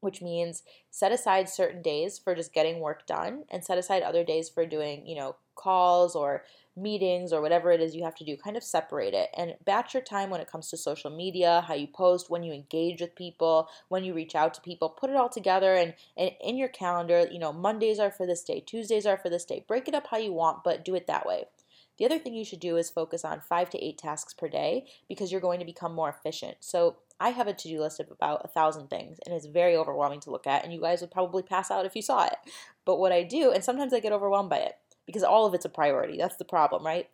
which 0.00 0.22
means 0.22 0.62
set 0.90 1.12
aside 1.12 1.48
certain 1.48 1.82
days 1.82 2.18
for 2.18 2.34
just 2.34 2.52
getting 2.52 2.80
work 2.80 3.06
done 3.06 3.44
and 3.50 3.62
set 3.62 3.78
aside 3.78 4.02
other 4.02 4.24
days 4.24 4.48
for 4.48 4.64
doing, 4.66 5.06
you 5.06 5.14
know, 5.14 5.36
calls 5.54 6.16
or 6.16 6.44
meetings 6.80 7.32
or 7.32 7.40
whatever 7.40 7.70
it 7.70 7.80
is 7.80 7.94
you 7.94 8.04
have 8.04 8.14
to 8.16 8.24
do, 8.24 8.36
kind 8.36 8.56
of 8.56 8.62
separate 8.62 9.14
it 9.14 9.28
and 9.36 9.54
batch 9.64 9.94
your 9.94 10.02
time 10.02 10.30
when 10.30 10.40
it 10.40 10.50
comes 10.50 10.68
to 10.70 10.76
social 10.76 11.10
media, 11.10 11.64
how 11.66 11.74
you 11.74 11.86
post, 11.86 12.30
when 12.30 12.42
you 12.42 12.52
engage 12.52 13.00
with 13.00 13.14
people, 13.14 13.68
when 13.88 14.04
you 14.04 14.14
reach 14.14 14.34
out 14.34 14.54
to 14.54 14.60
people, 14.60 14.88
put 14.88 15.10
it 15.10 15.16
all 15.16 15.28
together 15.28 15.74
and, 15.74 15.94
and 16.16 16.32
in 16.42 16.56
your 16.56 16.68
calendar, 16.68 17.26
you 17.30 17.38
know, 17.38 17.52
Mondays 17.52 17.98
are 17.98 18.10
for 18.10 18.26
this 18.26 18.42
day, 18.42 18.60
Tuesdays 18.60 19.06
are 19.06 19.16
for 19.16 19.28
this 19.28 19.44
day. 19.44 19.64
Break 19.66 19.88
it 19.88 19.94
up 19.94 20.06
how 20.08 20.18
you 20.18 20.32
want, 20.32 20.64
but 20.64 20.84
do 20.84 20.94
it 20.94 21.06
that 21.06 21.26
way. 21.26 21.44
The 22.00 22.06
other 22.06 22.18
thing 22.18 22.32
you 22.32 22.46
should 22.46 22.60
do 22.60 22.78
is 22.78 22.88
focus 22.88 23.26
on 23.26 23.42
five 23.42 23.68
to 23.70 23.84
eight 23.84 23.98
tasks 23.98 24.32
per 24.32 24.48
day 24.48 24.86
because 25.06 25.30
you're 25.30 25.40
going 25.40 25.60
to 25.60 25.66
become 25.66 25.92
more 25.92 26.08
efficient. 26.08 26.56
So 26.60 26.96
I 27.20 27.28
have 27.28 27.46
a 27.46 27.52
to 27.52 27.68
do 27.68 27.80
list 27.82 28.00
of 28.00 28.10
about 28.10 28.40
a 28.42 28.48
thousand 28.48 28.88
things, 28.88 29.18
and 29.26 29.34
it's 29.34 29.44
very 29.44 29.76
overwhelming 29.76 30.20
to 30.20 30.30
look 30.30 30.46
at, 30.46 30.64
and 30.64 30.72
you 30.72 30.80
guys 30.80 31.02
would 31.02 31.10
probably 31.10 31.42
pass 31.42 31.70
out 31.70 31.84
if 31.84 31.94
you 31.94 32.00
saw 32.00 32.24
it. 32.24 32.36
But 32.86 32.98
what 32.98 33.12
I 33.12 33.22
do, 33.22 33.52
and 33.52 33.62
sometimes 33.62 33.92
I 33.92 34.00
get 34.00 34.12
overwhelmed 34.12 34.48
by 34.48 34.60
it 34.60 34.76
because 35.06 35.22
all 35.22 35.46
of 35.46 35.54
it's 35.54 35.64
a 35.64 35.70
priority. 35.70 36.16
That's 36.16 36.36
the 36.36 36.44
problem, 36.44 36.84
right? 36.84 37.08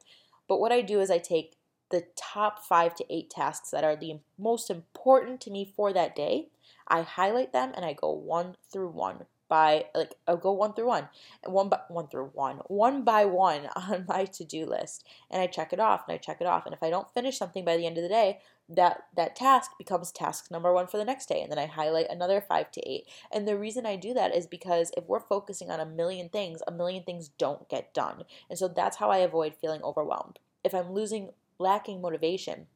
But 0.49 0.61
what 0.61 0.73
I 0.73 0.81
do 0.81 1.01
is 1.01 1.11
I 1.11 1.19
take 1.19 1.57
the 1.91 2.05
top 2.17 2.65
five 2.65 2.95
to 2.97 3.05
eight 3.13 3.31
tasks 3.31 3.71
that 3.71 3.85
are 3.85 3.97
the 3.97 4.21
most 4.39 4.71
important 4.71 5.41
to 5.43 5.51
me 5.51 5.73
for 5.77 5.93
that 5.93 6.17
day. 6.17 6.49
I 6.89 7.03
highlight 7.03 7.53
them 7.53 7.73
and 7.75 7.85
I 7.85 7.93
go 7.93 8.11
one 8.11 8.57
through 8.73 8.91
one 8.91 9.27
by 9.49 9.87
like 9.95 10.15
I'll 10.27 10.37
go 10.37 10.53
one 10.53 10.73
through 10.75 10.89
one, 10.89 11.09
one 11.45 11.69
by 11.69 11.81
one 11.89 12.09
through 12.09 12.31
one, 12.35 12.57
one 12.67 13.05
by 13.05 13.25
one 13.25 13.69
on 13.77 14.05
my 14.09 14.25
to-do 14.25 14.67
list, 14.67 15.07
and 15.31 15.41
I 15.41 15.47
check 15.47 15.73
it 15.73 15.81
off 15.81 16.05
and 16.07 16.15
I 16.15 16.19
check 16.19 16.41
it 16.41 16.47
off. 16.47 16.67
And 16.67 16.75
if 16.75 16.83
I 16.83 16.91
don't 16.91 17.13
finish 17.15 17.39
something 17.39 17.65
by 17.65 17.77
the 17.77 17.87
end 17.87 17.97
of 17.97 18.03
the 18.03 18.09
day, 18.09 18.41
that 18.69 19.05
that 19.17 19.37
task 19.37 19.73
becomes 19.79 20.11
task 20.11 20.51
number 20.51 20.73
one 20.73 20.87
for 20.87 20.97
the 20.97 21.05
next 21.05 21.27
day, 21.27 21.41
and 21.41 21.51
then 21.51 21.59
I 21.59 21.67
highlight 21.67 22.11
another 22.11 22.41
five 22.41 22.71
to 22.73 22.89
eight. 22.89 23.07
And 23.33 23.47
the 23.47 23.59
reason 23.59 23.87
I 23.87 23.97
do 23.97 24.15
that 24.15 24.35
is 24.35 24.47
because 24.47 24.91
if 24.97 25.05
we're 25.07 25.21
focusing 25.21 25.71
on 25.71 25.81
a 25.81 25.87
million 25.87 26.29
things, 26.29 26.61
a 26.67 26.73
million 26.73 27.05
things 27.05 27.29
don't 27.29 27.69
get 27.69 27.95
done, 27.95 28.25
and 28.51 28.59
so 28.59 28.69
that's 28.69 28.97
how 28.97 29.11
I 29.11 29.19
avoid 29.19 29.55
feeling 29.55 29.83
overwhelmed. 29.83 30.39
If 30.65 30.75
I'm 30.75 30.93
losing, 30.93 31.31
lacking 31.59 32.01
motivation, 32.01 32.67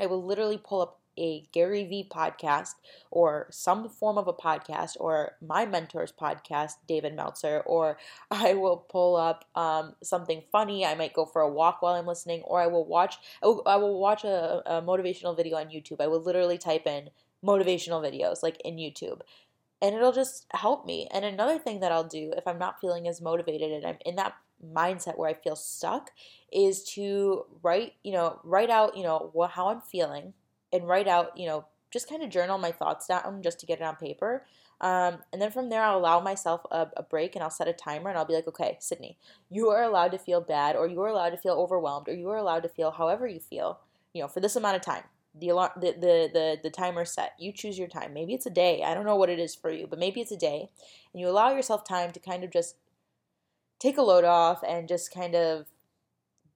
I 0.00 0.06
will 0.06 0.24
literally 0.24 0.58
pull 0.62 0.80
up 0.80 1.00
a 1.18 1.46
Gary 1.52 1.84
Vee 1.84 2.08
podcast 2.10 2.74
or 3.10 3.46
some 3.50 3.88
form 3.88 4.18
of 4.18 4.28
a 4.28 4.32
podcast 4.32 4.96
or 5.00 5.32
my 5.40 5.66
mentor's 5.66 6.12
podcast, 6.12 6.72
David 6.86 7.14
Meltzer, 7.14 7.60
or 7.66 7.98
I 8.30 8.54
will 8.54 8.76
pull 8.76 9.16
up 9.16 9.44
um, 9.54 9.94
something 10.02 10.42
funny. 10.52 10.84
I 10.84 10.94
might 10.94 11.14
go 11.14 11.24
for 11.24 11.42
a 11.42 11.48
walk 11.48 11.82
while 11.82 11.94
I'm 11.94 12.06
listening, 12.06 12.42
or 12.42 12.60
I 12.60 12.66
will 12.66 12.84
watch. 12.84 13.16
I 13.42 13.46
will, 13.46 13.62
I 13.66 13.76
will 13.76 13.98
watch 14.00 14.24
a, 14.24 14.62
a 14.66 14.82
motivational 14.82 15.36
video 15.36 15.56
on 15.56 15.66
YouTube. 15.66 16.00
I 16.00 16.06
will 16.06 16.22
literally 16.22 16.58
type 16.58 16.86
in 16.86 17.10
motivational 17.44 18.02
videos 18.02 18.42
like 18.42 18.60
in 18.64 18.76
YouTube. 18.76 19.20
And 19.82 19.94
it'll 19.94 20.12
just 20.12 20.46
help 20.52 20.86
me. 20.86 21.06
And 21.12 21.24
another 21.24 21.58
thing 21.58 21.80
that 21.80 21.92
I'll 21.92 22.04
do 22.04 22.32
if 22.36 22.46
I'm 22.46 22.58
not 22.58 22.80
feeling 22.80 23.06
as 23.06 23.20
motivated 23.20 23.72
and 23.72 23.84
I'm 23.84 23.98
in 24.06 24.16
that 24.16 24.34
mindset 24.64 25.18
where 25.18 25.28
I 25.28 25.34
feel 25.34 25.56
stuck 25.56 26.10
is 26.52 26.82
to 26.94 27.44
write, 27.62 27.94
you 28.02 28.12
know, 28.12 28.40
write 28.42 28.70
out, 28.70 28.96
you 28.96 29.02
know, 29.02 29.30
what, 29.32 29.50
how 29.50 29.68
I'm 29.68 29.80
feeling 29.80 30.32
and 30.76 30.88
write 30.88 31.08
out, 31.08 31.36
you 31.36 31.46
know, 31.46 31.64
just 31.92 32.08
kind 32.08 32.22
of 32.22 32.30
journal 32.30 32.58
my 32.58 32.72
thoughts 32.72 33.06
down 33.06 33.42
just 33.42 33.60
to 33.60 33.66
get 33.66 33.80
it 33.80 33.84
on 33.84 33.96
paper. 33.96 34.44
Um, 34.80 35.18
and 35.32 35.40
then 35.40 35.50
from 35.50 35.70
there, 35.70 35.82
I'll 35.82 35.98
allow 35.98 36.20
myself 36.20 36.60
a, 36.70 36.88
a, 36.98 37.02
break 37.02 37.34
and 37.34 37.42
I'll 37.42 37.50
set 37.50 37.68
a 37.68 37.72
timer 37.72 38.10
and 38.10 38.18
I'll 38.18 38.26
be 38.26 38.34
like, 38.34 38.46
okay, 38.46 38.76
Sydney, 38.78 39.16
you 39.50 39.70
are 39.70 39.82
allowed 39.82 40.12
to 40.12 40.18
feel 40.18 40.42
bad 40.42 40.76
or 40.76 40.86
you 40.86 41.00
are 41.00 41.08
allowed 41.08 41.30
to 41.30 41.38
feel 41.38 41.54
overwhelmed 41.54 42.08
or 42.08 42.14
you 42.14 42.28
are 42.28 42.36
allowed 42.36 42.62
to 42.64 42.68
feel 42.68 42.90
however 42.90 43.26
you 43.26 43.40
feel, 43.40 43.80
you 44.12 44.20
know, 44.20 44.28
for 44.28 44.40
this 44.40 44.56
amount 44.56 44.76
of 44.76 44.82
time. 44.82 45.04
The, 45.38 45.50
alarm, 45.50 45.72
the, 45.76 45.92
the, 45.92 46.30
the, 46.32 46.58
the 46.62 46.70
timer 46.70 47.04
set. 47.04 47.32
You 47.38 47.52
choose 47.52 47.78
your 47.78 47.88
time. 47.88 48.14
Maybe 48.14 48.34
it's 48.34 48.46
a 48.46 48.50
day. 48.50 48.82
I 48.82 48.94
don't 48.94 49.04
know 49.04 49.16
what 49.16 49.28
it 49.30 49.38
is 49.38 49.54
for 49.54 49.70
you, 49.70 49.86
but 49.86 49.98
maybe 49.98 50.20
it's 50.20 50.32
a 50.32 50.36
day. 50.36 50.70
And 51.12 51.20
you 51.20 51.28
allow 51.28 51.54
yourself 51.54 51.84
time 51.84 52.10
to 52.12 52.20
kind 52.20 52.42
of 52.42 52.50
just 52.50 52.76
take 53.78 53.98
a 53.98 54.02
load 54.02 54.24
off 54.24 54.62
and 54.66 54.88
just 54.88 55.12
kind 55.12 55.34
of 55.34 55.66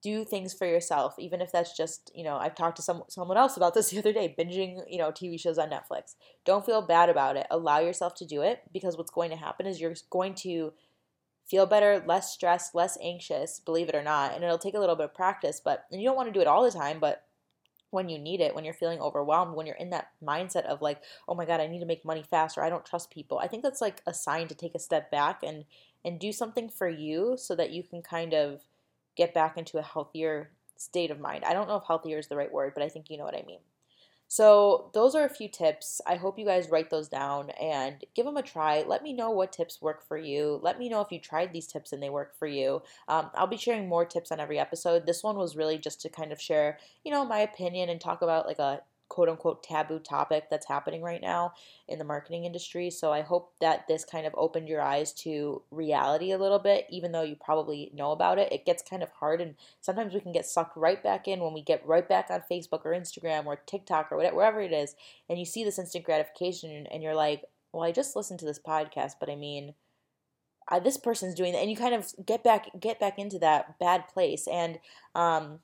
do 0.02 0.24
things 0.24 0.54
for 0.54 0.66
yourself, 0.66 1.14
even 1.18 1.40
if 1.40 1.52
that's 1.52 1.76
just, 1.76 2.10
you 2.14 2.24
know, 2.24 2.36
I've 2.36 2.54
talked 2.54 2.76
to 2.76 2.82
some 2.82 3.02
someone 3.08 3.36
else 3.36 3.56
about 3.56 3.74
this 3.74 3.90
the 3.90 3.98
other 3.98 4.12
day, 4.12 4.34
binging, 4.38 4.82
you 4.88 4.98
know, 4.98 5.10
TV 5.10 5.38
shows 5.38 5.58
on 5.58 5.70
Netflix. 5.70 6.14
Don't 6.44 6.64
feel 6.64 6.82
bad 6.82 7.08
about 7.08 7.36
it. 7.36 7.46
Allow 7.50 7.80
yourself 7.80 8.14
to 8.16 8.26
do 8.26 8.42
it 8.42 8.62
because 8.72 8.96
what's 8.96 9.10
going 9.10 9.30
to 9.30 9.36
happen 9.36 9.66
is 9.66 9.80
you're 9.80 9.94
going 10.10 10.34
to 10.36 10.72
feel 11.46 11.66
better, 11.66 12.02
less 12.06 12.32
stressed, 12.32 12.74
less 12.74 12.96
anxious, 13.02 13.60
believe 13.60 13.88
it 13.88 13.94
or 13.94 14.02
not. 14.02 14.34
And 14.34 14.44
it'll 14.44 14.58
take 14.58 14.74
a 14.74 14.78
little 14.78 14.96
bit 14.96 15.06
of 15.06 15.14
practice, 15.14 15.60
but 15.62 15.84
you 15.90 16.04
don't 16.04 16.16
want 16.16 16.28
to 16.28 16.32
do 16.32 16.40
it 16.40 16.46
all 16.46 16.62
the 16.62 16.70
time, 16.70 17.00
but 17.00 17.24
when 17.90 18.08
you 18.08 18.18
need 18.18 18.40
it, 18.40 18.54
when 18.54 18.64
you're 18.64 18.72
feeling 18.72 19.00
overwhelmed, 19.00 19.56
when 19.56 19.66
you're 19.66 19.74
in 19.74 19.90
that 19.90 20.10
mindset 20.24 20.64
of 20.66 20.80
like, 20.80 21.02
oh 21.28 21.34
my 21.34 21.44
God, 21.44 21.60
I 21.60 21.66
need 21.66 21.80
to 21.80 21.86
make 21.86 22.04
money 22.04 22.22
faster, 22.22 22.62
I 22.62 22.70
don't 22.70 22.86
trust 22.86 23.10
people. 23.10 23.38
I 23.38 23.48
think 23.48 23.64
that's 23.64 23.80
like 23.80 24.00
a 24.06 24.14
sign 24.14 24.46
to 24.46 24.54
take 24.54 24.76
a 24.76 24.80
step 24.80 25.10
back 25.10 25.42
and 25.42 25.64
and 26.04 26.18
do 26.18 26.32
something 26.32 26.70
for 26.70 26.88
you 26.88 27.34
so 27.36 27.54
that 27.56 27.72
you 27.72 27.82
can 27.82 28.00
kind 28.00 28.32
of 28.32 28.60
get 29.20 29.34
back 29.34 29.58
into 29.58 29.76
a 29.76 29.82
healthier 29.82 30.50
state 30.76 31.10
of 31.10 31.20
mind. 31.20 31.44
I 31.44 31.52
don't 31.52 31.68
know 31.68 31.76
if 31.76 31.84
healthier 31.86 32.18
is 32.18 32.28
the 32.28 32.36
right 32.36 32.50
word, 32.50 32.72
but 32.74 32.82
I 32.82 32.88
think 32.88 33.10
you 33.10 33.18
know 33.18 33.24
what 33.24 33.36
I 33.36 33.44
mean. 33.46 33.60
So, 34.28 34.90
those 34.94 35.16
are 35.16 35.24
a 35.24 35.28
few 35.28 35.48
tips. 35.48 36.00
I 36.06 36.14
hope 36.14 36.38
you 36.38 36.46
guys 36.46 36.70
write 36.70 36.88
those 36.88 37.08
down 37.08 37.50
and 37.50 38.04
give 38.14 38.24
them 38.24 38.36
a 38.36 38.42
try. 38.42 38.84
Let 38.86 39.02
me 39.02 39.12
know 39.12 39.30
what 39.32 39.52
tips 39.52 39.82
work 39.82 40.06
for 40.06 40.16
you. 40.16 40.60
Let 40.62 40.78
me 40.78 40.88
know 40.88 41.00
if 41.00 41.10
you 41.10 41.18
tried 41.18 41.52
these 41.52 41.66
tips 41.66 41.92
and 41.92 42.00
they 42.00 42.10
work 42.10 42.38
for 42.38 42.46
you. 42.46 42.80
Um, 43.08 43.30
I'll 43.34 43.48
be 43.48 43.56
sharing 43.56 43.88
more 43.88 44.04
tips 44.04 44.30
on 44.30 44.38
every 44.38 44.58
episode. 44.58 45.04
This 45.04 45.24
one 45.24 45.36
was 45.36 45.56
really 45.56 45.78
just 45.78 46.00
to 46.02 46.08
kind 46.08 46.30
of 46.30 46.40
share, 46.40 46.78
you 47.04 47.10
know, 47.10 47.24
my 47.24 47.40
opinion 47.40 47.88
and 47.88 48.00
talk 48.00 48.22
about 48.22 48.46
like 48.46 48.60
a 48.60 48.82
quote 49.10 49.28
unquote 49.28 49.62
taboo 49.62 49.98
topic 49.98 50.44
that's 50.48 50.68
happening 50.68 51.02
right 51.02 51.20
now 51.20 51.52
in 51.88 51.98
the 51.98 52.04
marketing 52.04 52.44
industry. 52.44 52.88
So 52.88 53.12
I 53.12 53.20
hope 53.20 53.52
that 53.60 53.86
this 53.88 54.04
kind 54.04 54.24
of 54.24 54.34
opened 54.38 54.68
your 54.68 54.80
eyes 54.80 55.12
to 55.24 55.62
reality 55.70 56.30
a 56.30 56.38
little 56.38 56.60
bit, 56.60 56.86
even 56.88 57.12
though 57.12 57.24
you 57.24 57.36
probably 57.36 57.90
know 57.92 58.12
about 58.12 58.38
it. 58.38 58.52
It 58.52 58.64
gets 58.64 58.82
kind 58.82 59.02
of 59.02 59.10
hard, 59.10 59.42
and 59.42 59.56
sometimes 59.82 60.14
we 60.14 60.20
can 60.20 60.32
get 60.32 60.46
sucked 60.46 60.76
right 60.76 61.02
back 61.02 61.28
in 61.28 61.40
when 61.40 61.52
we 61.52 61.60
get 61.60 61.86
right 61.86 62.08
back 62.08 62.28
on 62.30 62.42
Facebook 62.50 62.86
or 62.86 62.92
Instagram 62.92 63.44
or 63.44 63.56
TikTok 63.56 64.10
or 64.10 64.16
whatever, 64.16 64.36
wherever 64.36 64.60
it 64.60 64.72
is, 64.72 64.94
and 65.28 65.38
you 65.38 65.44
see 65.44 65.64
this 65.64 65.78
instant 65.78 66.04
gratification, 66.04 66.86
and 66.86 67.02
you're 67.02 67.14
like, 67.14 67.44
well, 67.72 67.82
I 67.82 67.92
just 67.92 68.16
listened 68.16 68.38
to 68.40 68.46
this 68.46 68.60
podcast, 68.60 69.14
but 69.18 69.28
I 69.28 69.34
mean, 69.34 69.74
I, 70.68 70.78
this 70.78 70.96
person's 70.96 71.34
doing 71.34 71.52
that, 71.52 71.58
and 71.58 71.70
you 71.70 71.76
kind 71.76 71.94
of 71.94 72.14
get 72.24 72.44
back 72.44 72.68
get 72.78 73.00
back 73.00 73.18
into 73.18 73.40
that 73.40 73.78
bad 73.80 74.06
place, 74.06 74.46
and 74.46 74.78
um, 75.16 75.58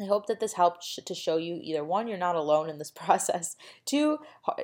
I 0.00 0.04
hope 0.04 0.26
that 0.26 0.40
this 0.40 0.54
helped 0.54 0.98
to 1.04 1.14
show 1.14 1.36
you 1.36 1.60
either 1.62 1.84
one, 1.84 2.08
you're 2.08 2.18
not 2.18 2.34
alone 2.34 2.68
in 2.68 2.78
this 2.78 2.90
process, 2.90 3.54
two, 3.84 4.18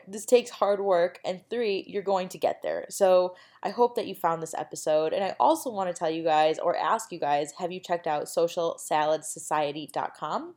this 0.07 0.27
takes 0.27 0.51
hard 0.51 0.81
work, 0.81 1.21
and 1.25 1.41
three, 1.51 1.85
you're 1.87 2.03
going 2.03 2.29
to 2.31 2.39
get 2.39 2.63
there. 2.63 2.87
So 2.89 3.37
I 3.63 3.69
hope 3.71 3.95
that 3.97 4.07
you 4.07 4.15
found 4.15 4.43
this 4.43 4.55
episode. 4.55 5.13
And 5.13 5.25
I 5.25 5.35
also 5.39 5.71
want 5.71 5.89
to 5.89 5.95
tell 5.99 6.11
you 6.11 6.25
guys 6.25 6.59
or 6.59 6.77
ask 6.77 7.13
you 7.13 7.21
guys 7.21 7.53
have 7.59 7.73
you 7.73 7.81
checked 7.81 8.07
out 8.07 8.25
socialsaladsociety.com? 8.25 10.55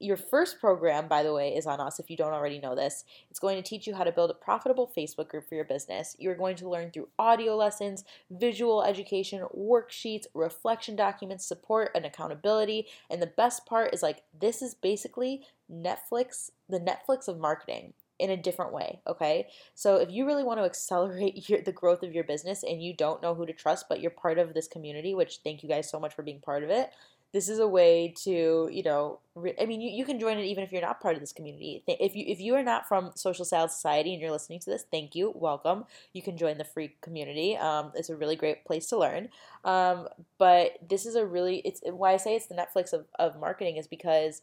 Your 0.00 0.16
first 0.16 0.60
program, 0.60 1.08
by 1.08 1.22
the 1.22 1.32
way, 1.32 1.54
is 1.54 1.66
on 1.66 1.80
us 1.80 1.98
if 1.98 2.08
you 2.08 2.16
don't 2.16 2.32
already 2.32 2.60
know 2.60 2.76
this. 2.76 3.04
It's 3.30 3.40
going 3.40 3.56
to 3.56 3.68
teach 3.68 3.86
you 3.86 3.94
how 3.94 4.04
to 4.04 4.12
build 4.12 4.30
a 4.30 4.34
profitable 4.34 4.90
Facebook 4.96 5.28
group 5.28 5.48
for 5.48 5.56
your 5.56 5.64
business. 5.64 6.14
You're 6.18 6.36
going 6.36 6.56
to 6.56 6.68
learn 6.68 6.90
through 6.90 7.08
audio 7.18 7.56
lessons, 7.56 8.04
visual 8.30 8.84
education, 8.84 9.44
worksheets, 9.56 10.26
reflection 10.34 10.94
documents, 10.94 11.46
support, 11.46 11.90
and 11.94 12.04
accountability. 12.04 12.86
And 13.10 13.20
the 13.20 13.26
best 13.26 13.66
part 13.66 13.92
is 13.92 14.02
like, 14.02 14.22
this 14.38 14.62
is 14.62 14.74
basically 14.74 15.42
Netflix, 15.70 16.50
the 16.68 16.80
Netflix 16.80 17.26
of 17.26 17.38
marketing 17.38 17.92
in 18.18 18.30
a 18.30 18.36
different 18.36 18.72
way, 18.72 19.00
okay? 19.06 19.46
So 19.74 19.96
if 19.96 20.10
you 20.10 20.26
really 20.26 20.42
want 20.42 20.58
to 20.58 20.64
accelerate 20.64 21.48
your, 21.48 21.62
the 21.62 21.72
growth 21.72 22.02
of 22.02 22.12
your 22.12 22.24
business 22.24 22.62
and 22.62 22.82
you 22.82 22.94
don't 22.94 23.22
know 23.22 23.34
who 23.34 23.46
to 23.46 23.52
trust, 23.52 23.86
but 23.88 24.00
you're 24.00 24.10
part 24.10 24.38
of 24.38 24.54
this 24.54 24.68
community, 24.68 25.14
which 25.14 25.40
thank 25.44 25.62
you 25.62 25.68
guys 25.68 25.90
so 25.90 26.00
much 26.00 26.14
for 26.14 26.22
being 26.22 26.40
part 26.40 26.64
of 26.64 26.70
it, 26.70 26.90
this 27.32 27.48
is 27.48 27.58
a 27.58 27.68
way 27.68 28.14
to 28.24 28.68
you 28.72 28.82
know 28.82 29.20
re- 29.34 29.54
i 29.60 29.66
mean 29.66 29.80
you, 29.80 29.90
you 29.90 30.04
can 30.04 30.18
join 30.18 30.38
it 30.38 30.44
even 30.44 30.64
if 30.64 30.72
you're 30.72 30.82
not 30.82 31.00
part 31.00 31.14
of 31.14 31.20
this 31.20 31.32
community. 31.32 31.82
If 31.86 32.16
you 32.16 32.24
if 32.26 32.40
you 32.40 32.54
are 32.54 32.62
not 32.62 32.88
from 32.88 33.12
social 33.14 33.44
salad 33.44 33.70
society 33.70 34.12
and 34.12 34.20
you're 34.20 34.30
listening 34.30 34.60
to 34.60 34.70
this 34.70 34.84
thank 34.90 35.14
you 35.14 35.32
welcome. 35.34 35.84
You 36.12 36.22
can 36.22 36.36
join 36.36 36.58
the 36.58 36.64
free 36.64 36.96
community. 37.00 37.56
Um, 37.56 37.92
it's 37.94 38.10
a 38.10 38.16
really 38.16 38.36
great 38.36 38.64
place 38.64 38.86
to 38.86 38.98
learn. 38.98 39.28
Um, 39.64 40.08
but 40.38 40.78
this 40.88 41.06
is 41.06 41.14
a 41.16 41.26
really 41.26 41.58
it's 41.64 41.80
why 41.84 42.12
i 42.12 42.16
say 42.16 42.34
it's 42.34 42.46
the 42.46 42.54
netflix 42.54 42.92
of, 42.92 43.06
of 43.18 43.38
marketing 43.38 43.76
is 43.76 43.86
because 43.86 44.42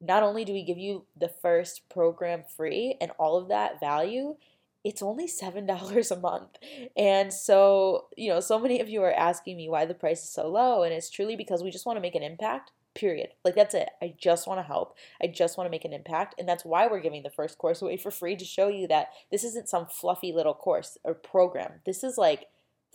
not 0.00 0.22
only 0.22 0.44
do 0.44 0.52
we 0.52 0.62
give 0.62 0.78
you 0.78 1.04
the 1.16 1.28
first 1.28 1.88
program 1.88 2.44
free 2.56 2.96
and 3.00 3.10
all 3.18 3.36
of 3.36 3.48
that 3.48 3.80
value 3.80 4.36
it's 4.84 5.02
only 5.02 5.26
$7 5.26 6.10
a 6.10 6.16
month. 6.16 6.56
And 6.96 7.32
so, 7.32 8.06
you 8.16 8.28
know, 8.30 8.40
so 8.40 8.58
many 8.58 8.80
of 8.80 8.88
you 8.88 9.02
are 9.02 9.12
asking 9.12 9.56
me 9.56 9.68
why 9.68 9.84
the 9.84 9.94
price 9.94 10.22
is 10.22 10.30
so 10.30 10.48
low. 10.48 10.82
And 10.82 10.92
it's 10.92 11.10
truly 11.10 11.36
because 11.36 11.62
we 11.62 11.70
just 11.70 11.86
want 11.86 11.96
to 11.96 12.00
make 12.00 12.14
an 12.14 12.22
impact, 12.22 12.72
period. 12.94 13.30
Like, 13.44 13.54
that's 13.54 13.74
it. 13.74 13.90
I 14.02 14.14
just 14.18 14.46
want 14.46 14.58
to 14.58 14.66
help. 14.66 14.96
I 15.22 15.26
just 15.26 15.56
want 15.56 15.66
to 15.66 15.70
make 15.70 15.84
an 15.84 15.92
impact. 15.92 16.34
And 16.38 16.48
that's 16.48 16.64
why 16.64 16.86
we're 16.86 17.00
giving 17.00 17.22
the 17.22 17.30
first 17.30 17.58
course 17.58 17.82
away 17.82 17.96
for 17.96 18.10
free 18.10 18.36
to 18.36 18.44
show 18.44 18.68
you 18.68 18.86
that 18.88 19.08
this 19.30 19.44
isn't 19.44 19.68
some 19.68 19.86
fluffy 19.86 20.32
little 20.32 20.54
course 20.54 20.96
or 21.04 21.14
program. 21.14 21.80
This 21.84 22.02
is 22.04 22.16
like 22.18 22.46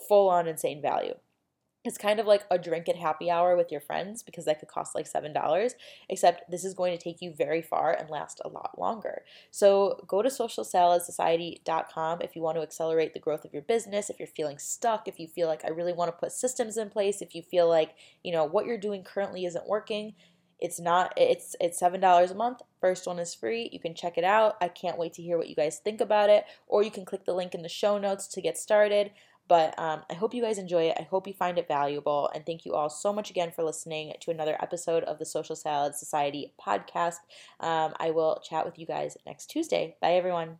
full 0.08 0.30
on 0.30 0.48
insane 0.48 0.82
value. 0.82 1.16
It's 1.86 1.98
kind 1.98 2.20
of 2.20 2.26
like 2.26 2.46
a 2.50 2.58
drink 2.58 2.88
at 2.88 2.96
happy 2.96 3.30
hour 3.30 3.58
with 3.58 3.72
your 3.72 3.82
friends 3.82 4.24
because 4.24 4.46
that 4.46 4.60
could 4.60 4.70
cost 4.70 4.96
like 4.96 5.12
$7, 5.12 5.74
except 6.08 6.50
this 6.50 6.64
is 6.64 6.74
going 6.74 6.98
to 6.98 7.04
take 7.04 7.22
you 7.22 7.34
very 7.34 7.62
far 7.62 7.92
and 7.92 8.10
last 8.10 8.40
a 8.46 8.48
lot 8.48 8.80
longer. 8.80 9.24
So 9.52 10.04
go 10.08 10.22
to 10.22 10.30
socialsaladsociety.com 10.30 12.22
if 12.22 12.36
you 12.36 12.42
want 12.42 12.58
to 12.58 12.62
accelerate 12.62 13.14
the 13.14 13.20
growth 13.20 13.44
of 13.44 13.52
your 13.54 13.64
business, 13.64 14.10
if 14.10 14.18
you're 14.18 14.28
feeling 14.28 14.58
stuck, 14.58 15.08
if 15.08 15.20
you 15.20 15.28
feel 15.28 15.48
like 15.48 15.66
I 15.66 15.70
really 15.70 15.94
want 15.94 16.10
to 16.10 16.18
put 16.18 16.32
systems 16.32 16.78
in 16.78 16.90
place, 16.90 17.22
if 17.22 17.36
you 17.36 17.42
feel 17.42 17.68
like, 17.68 17.96
you 18.24 18.32
know, 18.32 18.46
what 18.46 18.66
you're 18.66 18.78
doing 18.78 19.04
currently 19.04 19.44
isn't 19.46 19.68
working. 19.68 20.14
It's 20.60 20.80
not 20.80 21.14
it's 21.18 21.58
it's 21.60 21.82
$7 21.82 22.32
a 22.32 22.36
month. 22.36 22.62
First 22.80 23.06
one 23.06 23.20
is 23.20 23.36
free. 23.36 23.70
You 23.74 23.82
can 23.82 23.94
check 23.94 24.18
it 24.18 24.24
out. 24.24 24.56
I 24.62 24.70
can't 24.70 24.98
wait 24.98 25.14
to 25.16 25.22
hear 25.22 25.38
what 25.38 25.50
you 25.50 25.56
guys 25.56 25.80
think 25.80 26.00
about 26.00 26.30
it 26.30 26.46
or 26.68 26.84
you 26.84 26.92
can 26.92 27.04
click 27.04 27.26
the 27.26 27.34
link 27.34 27.54
in 27.54 27.64
the 27.64 27.70
show 27.70 27.98
notes 27.98 28.28
to 28.28 28.42
get 28.42 28.58
started. 28.58 29.12
But 29.48 29.78
um, 29.78 30.04
I 30.10 30.14
hope 30.14 30.34
you 30.34 30.42
guys 30.42 30.58
enjoy 30.58 30.84
it. 30.84 30.98
I 31.00 31.04
hope 31.04 31.28
you 31.28 31.34
find 31.34 31.58
it 31.58 31.68
valuable. 31.68 32.30
And 32.34 32.46
thank 32.46 32.66
you 32.66 32.74
all 32.74 32.90
so 32.90 33.12
much 33.14 33.30
again 33.30 33.52
for 33.52 33.64
listening 33.64 34.14
to 34.22 34.32
another 34.32 34.58
episode 34.62 35.04
of 35.04 35.20
the 35.20 35.26
Social 35.26 35.56
Salad 35.56 35.96
Society 35.96 36.54
podcast. 36.60 37.18
Um, 37.60 37.94
I 38.00 38.12
will 38.12 38.42
chat 38.48 38.66
with 38.66 38.80
you 38.80 38.86
guys 38.86 39.18
next 39.26 39.48
Tuesday. 39.48 39.96
Bye, 40.02 40.14
everyone. 40.14 40.60